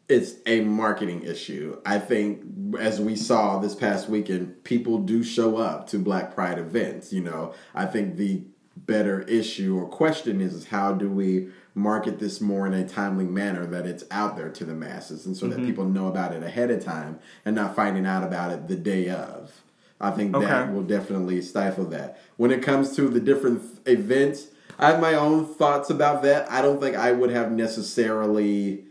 [0.08, 1.82] it's a marketing issue.
[1.84, 2.44] I think
[2.78, 7.12] as we saw this past weekend, people do show up to Black Pride events.
[7.12, 8.44] You know, I think the
[8.86, 13.26] better issue or question is, is how do we market this more in a timely
[13.26, 15.68] manner that it's out there to the masses and so that mm-hmm.
[15.68, 19.10] people know about it ahead of time and not finding out about it the day
[19.10, 19.62] of.
[20.00, 22.20] I think that will definitely stifle that.
[22.36, 24.48] When it comes to the different events,
[24.80, 26.52] I have my own thoughts about that.
[26.52, 28.86] I don't think I would have necessarily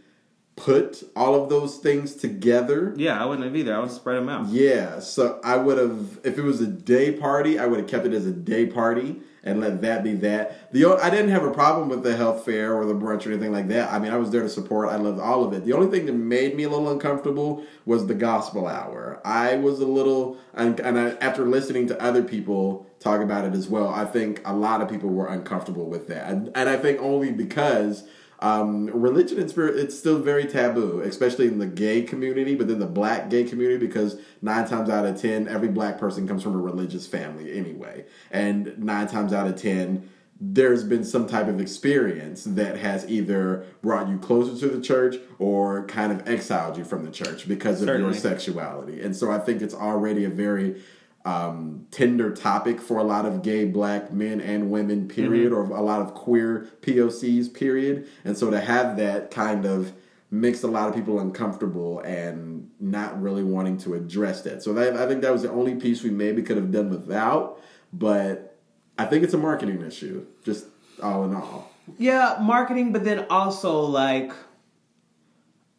[0.55, 2.95] put all of those things together.
[2.97, 3.75] Yeah, I wouldn't have either.
[3.75, 4.47] I would spread them out.
[4.49, 8.07] Yeah, so I would have, if it was a day party, I would have kept
[8.07, 10.73] it as a day party and let that be that.
[10.73, 13.53] The I didn't have a problem with the health fair or the brunch or anything
[13.53, 13.93] like that.
[13.93, 14.89] I mean, I was there to support.
[14.89, 15.65] I loved all of it.
[15.65, 19.21] The only thing that made me a little uncomfortable was the gospel hour.
[19.25, 23.55] I was a little, and, and I, after listening to other people talk about it
[23.55, 26.77] as well, I think a lot of people were uncomfortable with that, and, and I
[26.77, 28.05] think only because
[28.41, 32.79] um, religion and spirit it's still very taboo especially in the gay community but then
[32.79, 36.55] the black gay community because nine times out of ten every black person comes from
[36.55, 38.05] a religious family anyway.
[38.31, 40.09] And nine times out of ten
[40.43, 45.17] there's been some type of experience that has either brought you closer to the church
[45.39, 49.03] or kind of exiled you from the church because of your sexuality.
[49.03, 50.81] And so i think it's already a very
[51.25, 55.83] um, tender topic for a lot of gay black men and women, period, or a
[55.83, 58.09] lot of queer POCs, period.
[58.25, 59.93] And so to have that kind of
[60.31, 64.63] makes a lot of people uncomfortable and not really wanting to address that.
[64.63, 67.61] So that, I think that was the only piece we maybe could have done without,
[67.93, 68.59] but
[68.97, 70.67] I think it's a marketing issue, just
[71.03, 71.71] all in all.
[71.99, 74.33] Yeah, marketing, but then also like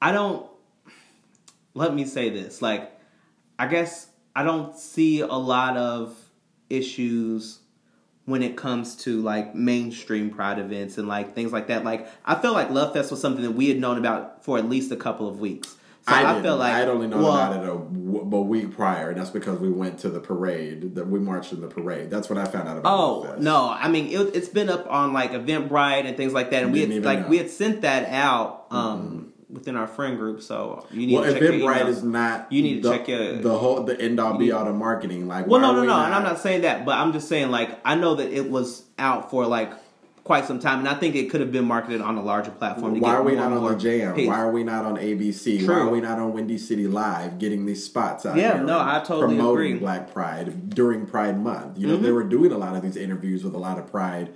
[0.01, 0.45] I don't
[1.73, 2.61] let me say this.
[2.61, 2.91] Like
[3.57, 6.15] I guess I don't see a lot of
[6.69, 7.59] issues
[8.25, 11.83] when it comes to like mainstream pride events and like things like that.
[11.83, 14.69] Like I feel like Love Fest was something that we had known about for at
[14.69, 15.75] least a couple of weeks.
[16.07, 18.75] So I, I, feel like I'd only known well, about it a, w- a week
[18.75, 20.95] prior, and that's because we went to the parade.
[20.95, 22.09] That we marched in the parade.
[22.09, 22.91] That's what I found out about.
[22.91, 23.41] Oh Love Fest.
[23.41, 23.69] no!
[23.69, 26.79] I mean, it, it's been up on like Eventbrite and things like that, and we
[26.79, 27.27] had like know.
[27.27, 30.41] we had sent that out um, within our friend group.
[30.41, 32.51] So you need Well, to check Eventbrite is not.
[32.51, 35.27] You need to the, check your- the whole the end all be all to marketing.
[35.27, 37.27] Like, Well, why no, no, we no, and I'm not saying that, but I'm just
[37.27, 39.71] saying like I know that it was out for like
[40.23, 42.93] quite some time, and I think it could have been marketed on a larger platform.
[42.93, 44.15] To Why are we not on the Jam?
[44.27, 45.59] Why are we not on ABC?
[45.61, 45.75] Why True.
[45.75, 49.35] are we not on Windy City Live getting these spots out Yeah, no, I totally
[49.35, 49.71] promoting agree.
[49.71, 49.79] Mm-hmm.
[49.79, 51.79] Black Pride during Pride Month?
[51.79, 54.31] You know, they were doing a lot of these interviews with a lot of Pride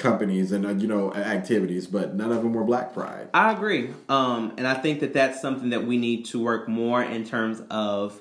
[0.00, 3.28] companies and uh, you know activities, but none of them were Black Pride.
[3.32, 7.02] I agree, um, and I think that that's something that we need to work more
[7.02, 8.20] in terms of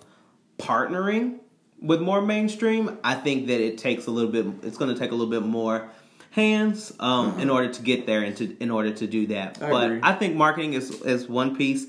[0.60, 1.40] partnering
[1.82, 3.00] with more mainstream.
[3.04, 4.46] I think that it takes a little bit.
[4.64, 5.90] It's going to take a little bit more
[6.32, 9.62] hands um, in order to get there and to in order to do that.
[9.62, 10.00] I but agree.
[10.04, 11.88] I think marketing is is one piece.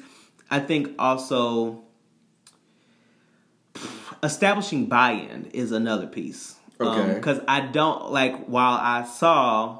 [0.50, 1.82] I think also
[4.22, 6.56] establishing buy-in is another piece.
[6.80, 7.14] Okay.
[7.14, 9.79] Because I don't like while I saw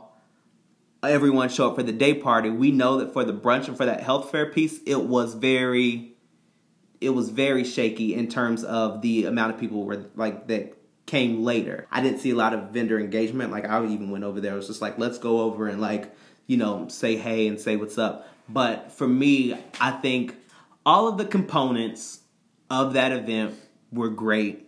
[1.02, 3.86] everyone show up for the day party, we know that for the brunch and for
[3.86, 6.14] that health fair piece, it was very
[7.00, 10.76] it was very shaky in terms of the amount of people were like that
[11.06, 11.86] came later.
[11.90, 13.50] I didn't see a lot of vendor engagement.
[13.50, 14.52] Like I even went over there.
[14.52, 16.14] It was just like, let's go over and like,
[16.46, 18.28] you know, say hey and say what's up.
[18.48, 20.36] But for me, I think
[20.84, 22.20] all of the components
[22.68, 23.54] of that event
[23.90, 24.66] were great.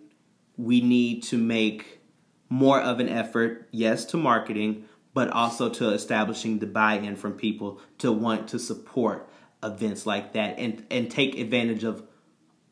[0.57, 2.01] We need to make
[2.49, 7.81] more of an effort, yes, to marketing, but also to establishing the buy-in from people
[7.99, 9.29] to want to support
[9.63, 12.03] events like that and and take advantage of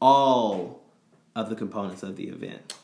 [0.01, 0.82] all
[1.36, 2.74] of the components of the event.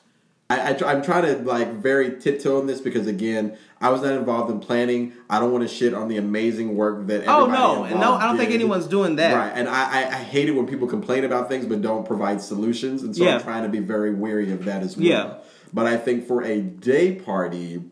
[0.48, 4.12] I, I, I'm trying to like very tiptoe on this because again, I was not
[4.12, 5.12] involved in planning.
[5.28, 7.26] I don't want to shit on the amazing work that.
[7.26, 9.34] Oh no, no, I don't think anyone's doing that.
[9.34, 12.40] Right, and I, I, I hate it when people complain about things but don't provide
[12.40, 13.36] solutions, and so Yeah.
[13.36, 15.06] I'm trying to be very wary of that as well.
[15.06, 15.34] Yeah.
[15.72, 17.82] But I think for a day party,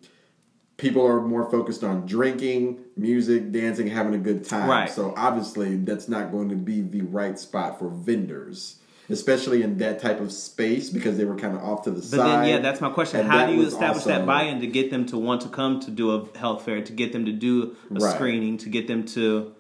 [0.77, 4.69] people are more focused on drinking, music, dancing, having a good time.
[4.69, 4.91] Right.
[4.91, 8.77] So obviously, that's not going to be the right spot for vendors.
[9.11, 12.05] Especially in that type of space because they were kind of off to the But
[12.05, 12.45] side.
[12.45, 13.21] then, yeah, that's my question.
[13.21, 15.79] And How do you establish also- that buy-in to get them to want to come
[15.81, 18.15] to do a health fair, to get them to do a Right.
[18.15, 19.53] screening, to get them to?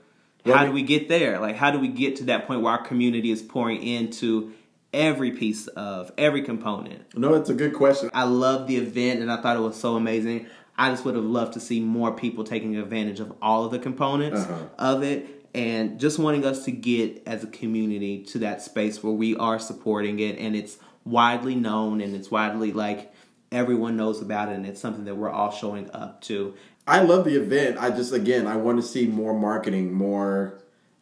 [0.46, 1.38] How do we get there?
[1.40, 4.52] Like, how do we get to that point where our community is pouring into
[4.94, 7.02] every piece of every component?
[7.14, 8.10] No, it's a good question.
[8.14, 10.46] I love the event, and I thought it was so amazing.
[10.76, 13.78] I just would have loved to see more people taking advantage of all of the
[13.78, 14.64] components Uh-huh.
[14.78, 19.12] of it, and just wanting us to get as a community to that space where
[19.12, 23.12] we are supporting it, and it's widely known, and it's widely like
[23.52, 26.54] everyone knows about it, and it's something that we're all showing up to.
[26.86, 27.78] I love the event.
[27.78, 30.60] I just again I want to see more marketing, more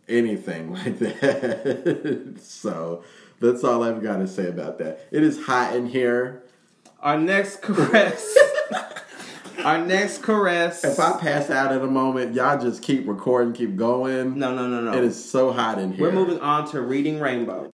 [0.09, 2.35] anything like that.
[2.43, 3.03] so
[3.41, 5.09] that's all I've got to say about that.
[5.11, 6.43] It is hot in here.
[7.01, 8.37] Our next caress.
[9.65, 10.85] Our next caress.
[10.85, 14.39] If I pass out at a moment, y'all just keep recording, keep going.
[14.39, 14.93] no, no, no, no.
[14.97, 16.03] It is so hot in here.
[16.03, 17.71] We're moving on to reading Rainbow.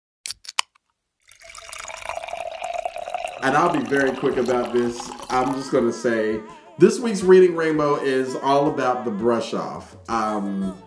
[3.44, 5.12] and I'll be very quick about this.
[5.30, 6.40] I'm just going to say
[6.78, 9.98] this week's Reading Rainbow is all about the brush off.
[10.10, 10.82] Um,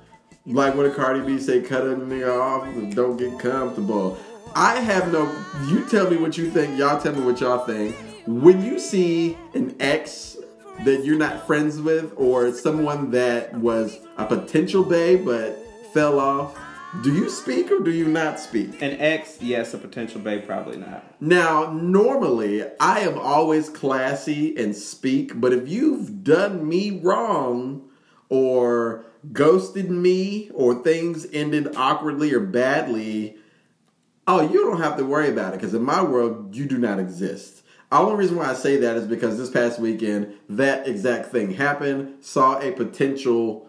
[0.46, 4.18] like what a Cardi B say, cut a nigga off and don't get comfortable.
[4.54, 5.30] I have no,
[5.68, 7.94] you tell me what you think, y'all tell me what y'all think.
[8.26, 10.35] When you see an ex
[10.84, 15.58] that you're not friends with or someone that was a potential bae but
[15.92, 16.58] fell off,
[17.02, 18.80] do you speak or do you not speak?
[18.80, 19.74] An ex, yes.
[19.74, 21.20] A potential babe, probably not.
[21.20, 27.88] Now, normally I am always classy and speak, but if you've done me wrong
[28.28, 33.36] or ghosted me or things ended awkwardly or badly,
[34.26, 36.98] oh, you don't have to worry about it because in my world, you do not
[36.98, 37.62] exist.
[37.90, 41.54] The only reason why I say that is because this past weekend, that exact thing
[41.54, 42.24] happened.
[42.24, 43.68] Saw a potential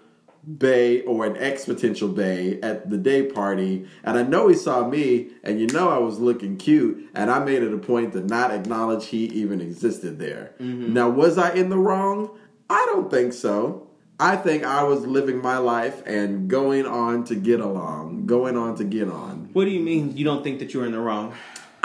[0.57, 4.87] bay or an ex potential bay at the day party, and I know he saw
[4.87, 8.21] me, and you know I was looking cute, and I made it a point to
[8.21, 10.53] not acknowledge he even existed there.
[10.59, 10.93] Mm-hmm.
[10.93, 12.37] Now, was I in the wrong?
[12.69, 13.87] I don't think so.
[14.19, 18.75] I think I was living my life and going on to get along, going on
[18.77, 19.49] to get on.
[19.53, 21.35] What do you mean you don't think that you're in the wrong?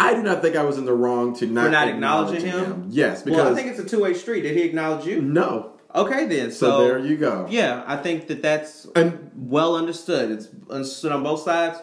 [0.02, 2.86] I do not think I was in the wrong to not, not acknowledging him?
[2.90, 4.42] Yes, because well, I think it's a two way street.
[4.42, 5.20] Did he acknowledge you?
[5.22, 5.72] no.
[5.94, 6.50] Okay, then.
[6.50, 7.46] So, So, there you go.
[7.50, 10.30] yeah, I think that that's And well understood.
[10.30, 11.78] It's understood on both sides.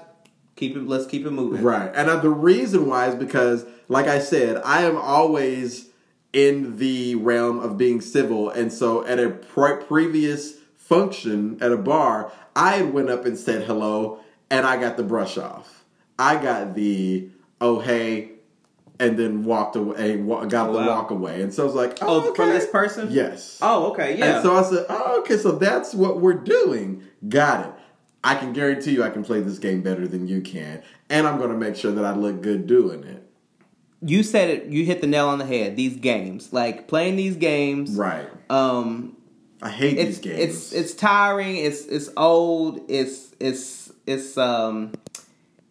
[0.56, 0.88] Keep it.
[0.88, 1.62] Let's keep it moving.
[1.62, 1.92] Right.
[1.94, 5.90] And uh, the reason why is because, like I said, I am always
[6.34, 8.50] in the realm of being civil.
[8.50, 13.66] And so at a pre- previous function at a bar, I went up and said
[13.68, 15.86] hello and I got the brush off.
[16.18, 17.30] I got the,
[17.62, 18.32] oh, hey,
[19.00, 20.88] and then walked away, wa- got the Wow.
[20.88, 21.42] walk away.
[21.42, 22.58] And so I was like, Oh, oh, from okay.
[22.58, 23.08] this person?
[23.12, 23.58] Yes.
[23.62, 24.18] Oh, okay.
[24.18, 24.36] Yeah.
[24.36, 27.04] And so I said, oh, okay, so that's what we're doing.
[27.28, 27.74] Got it.
[28.24, 30.84] I can guarantee you I can play this game better than you can.
[31.10, 33.24] And I'm going to make sure that I look good doing it.
[34.02, 34.66] you said it.
[34.66, 35.76] You hit the nail on the head.
[35.78, 38.28] These games, like playing these games, Right.
[38.50, 39.16] um,
[39.62, 40.40] I hate these games.
[40.40, 41.58] it's it's tiring.
[41.58, 42.80] It's it's old.
[42.90, 44.94] It's it's it's um,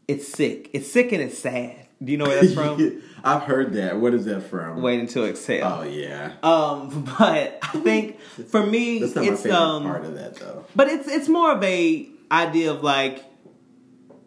[0.08, 0.70] it's sick.
[0.72, 1.76] It's sick and it's sad.
[2.02, 3.02] Do you know where that's from?
[3.24, 3.98] I've heard that.
[3.98, 4.82] What is that from?
[4.82, 5.80] Waiting to Exhale.
[5.80, 6.32] Oh, yeah.
[6.42, 10.36] Um, but I think for me, That's not my it's favorite um, part of that,
[10.36, 10.64] though.
[10.74, 13.24] but it's it's more of a idea of like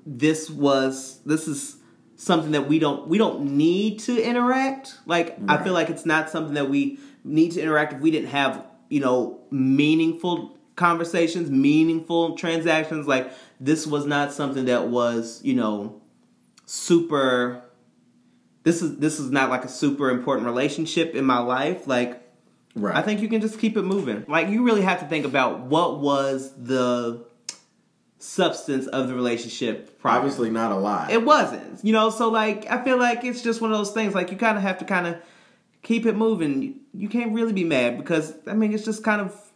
[0.05, 1.77] this was this is
[2.17, 4.97] something that we don't we don't need to interact.
[5.05, 8.29] Like I feel like it's not something that we need to interact if we didn't
[8.29, 13.07] have you know meaningful conversations, meaningful transactions.
[13.07, 16.01] Like this was not something that was you know
[16.65, 17.63] super.
[18.63, 21.87] This is this is not like a super important relationship in my life.
[21.87, 22.17] Like
[22.73, 22.95] Right.
[22.95, 24.23] I think you can just keep it moving.
[24.27, 27.25] Like you really have to think about what was the
[28.17, 29.99] substance of the relationship.
[29.99, 30.17] Prior.
[30.17, 31.11] Obviously, not a lot.
[31.11, 31.83] it wasn't.
[31.83, 34.15] You know, so like I feel like it's just one of those things.
[34.15, 35.17] Like you kind of have to kind of
[35.81, 36.61] keep it moving.
[36.61, 39.50] You, you can't really be mad because I mean it's just kind of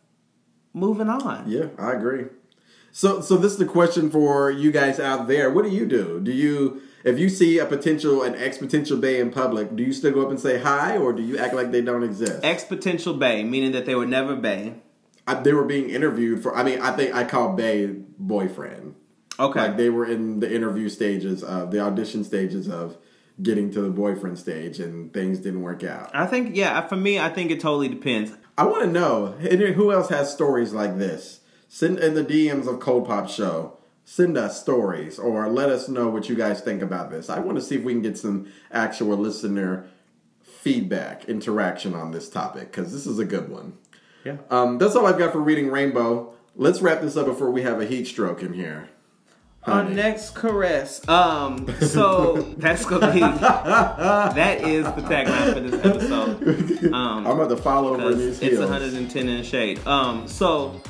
[0.76, 1.46] moving on.
[1.48, 2.26] yeah, I agree.
[2.92, 5.52] So, so this is the question for you guys out there.
[5.52, 6.22] What do you do?
[6.22, 9.92] Do you, if you see a potential, an ex potential bay in public, do you
[9.92, 12.40] still go up and say hi, or do you act like they don't exist?
[12.44, 14.76] Ex potential bay, meaning that they were never bay.
[15.28, 16.56] I, they were being interviewed for.
[16.56, 18.96] I mean, I think I call Bay boyfriend.
[19.40, 19.60] Okay.
[19.60, 22.98] Like they were in the interview stages of the audition stages of
[23.42, 26.12] getting to the boyfriend stage, and things didn't work out.
[26.14, 26.80] I think yeah.
[26.88, 28.32] For me, I think it totally depends.
[28.58, 29.32] I want to know
[29.74, 31.42] who else has stories like this.
[31.68, 33.78] Send in the DMs of Cold Pop Show.
[34.06, 37.30] Send us stories or let us know what you guys think about this.
[37.30, 39.88] I want to see if we can get some actual listener
[40.44, 43.78] feedback, interaction on this topic because this is a good one.
[44.24, 44.38] Yeah.
[44.50, 46.34] Um, that's all I've got for reading Rainbow.
[46.56, 48.90] Let's wrap this up before we have a heat stroke in here.
[49.68, 51.08] Our next caress.
[51.10, 56.65] Um, so that's gonna be that is the tagline for this episode.
[56.96, 58.60] Um, I'm about to follow over these it's heels.
[58.60, 59.86] 110 in shade.
[59.88, 60.82] Um, so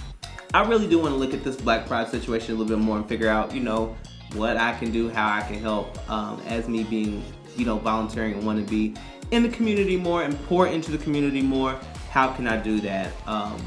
[0.53, 2.97] I really do want to look at this Black Pride situation a little bit more
[2.97, 3.95] and figure out, you know,
[4.35, 7.23] what I can do, how I can help, um, as me being,
[7.55, 8.93] you know, volunteering and want to be
[9.31, 11.79] in the community more and pour into the community more.
[12.09, 13.11] How can I do that?
[13.27, 13.61] Um,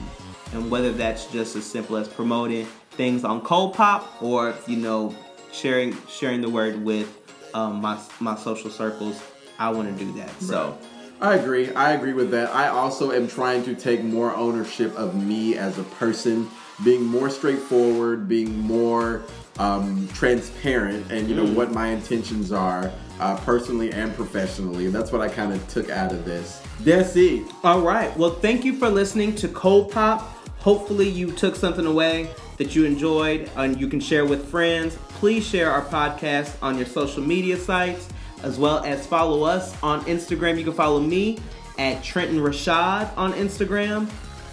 [0.52, 5.14] and whether that's just as simple as promoting things on Cold Pop or, you know,
[5.52, 7.18] sharing sharing the word with
[7.54, 9.20] um, my my social circles.
[9.58, 10.30] I want to do that.
[10.40, 10.78] So.
[11.20, 11.72] I agree.
[11.74, 12.54] I agree with that.
[12.54, 16.48] I also am trying to take more ownership of me as a person,
[16.84, 19.24] being more straightforward, being more
[19.58, 24.88] um, transparent, and you know what my intentions are, uh, personally and professionally.
[24.88, 26.62] That's what I kind of took out of this.
[26.80, 27.44] That's it.
[27.64, 28.16] All right.
[28.16, 30.20] Well, thank you for listening to Cold Pop.
[30.60, 34.96] Hopefully, you took something away that you enjoyed and you can share with friends.
[35.10, 38.08] Please share our podcast on your social media sites
[38.42, 40.58] as well as follow us on Instagram.
[40.58, 41.38] You can follow me
[41.78, 44.08] at Trenton Rashad on Instagram.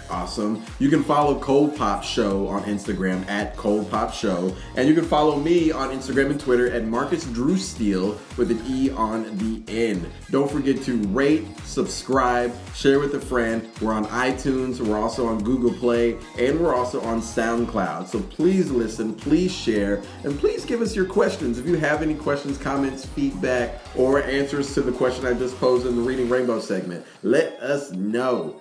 [0.08, 0.62] Awesome.
[0.78, 4.54] You can follow Cold Pop Show on Instagram at Cold Pop Show.
[4.76, 8.62] And you can follow me on Instagram and Twitter at Marcus Drew Steele with an
[8.66, 10.06] E on the end.
[10.30, 13.68] Don't forget to rate, subscribe, share with a friend.
[13.80, 18.06] We're on iTunes, we're also on Google Play, and we're also on SoundCloud.
[18.06, 21.58] So please listen, please share, and please give us your questions.
[21.58, 25.86] If you have any questions, comments, feedback, or answers to the question I just posed
[25.86, 28.60] in the Reading Rainbow segment, let us know.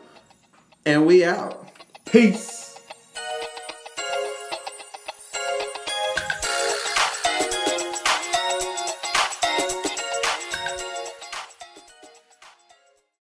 [0.85, 1.67] And we out.
[2.05, 2.64] Peace.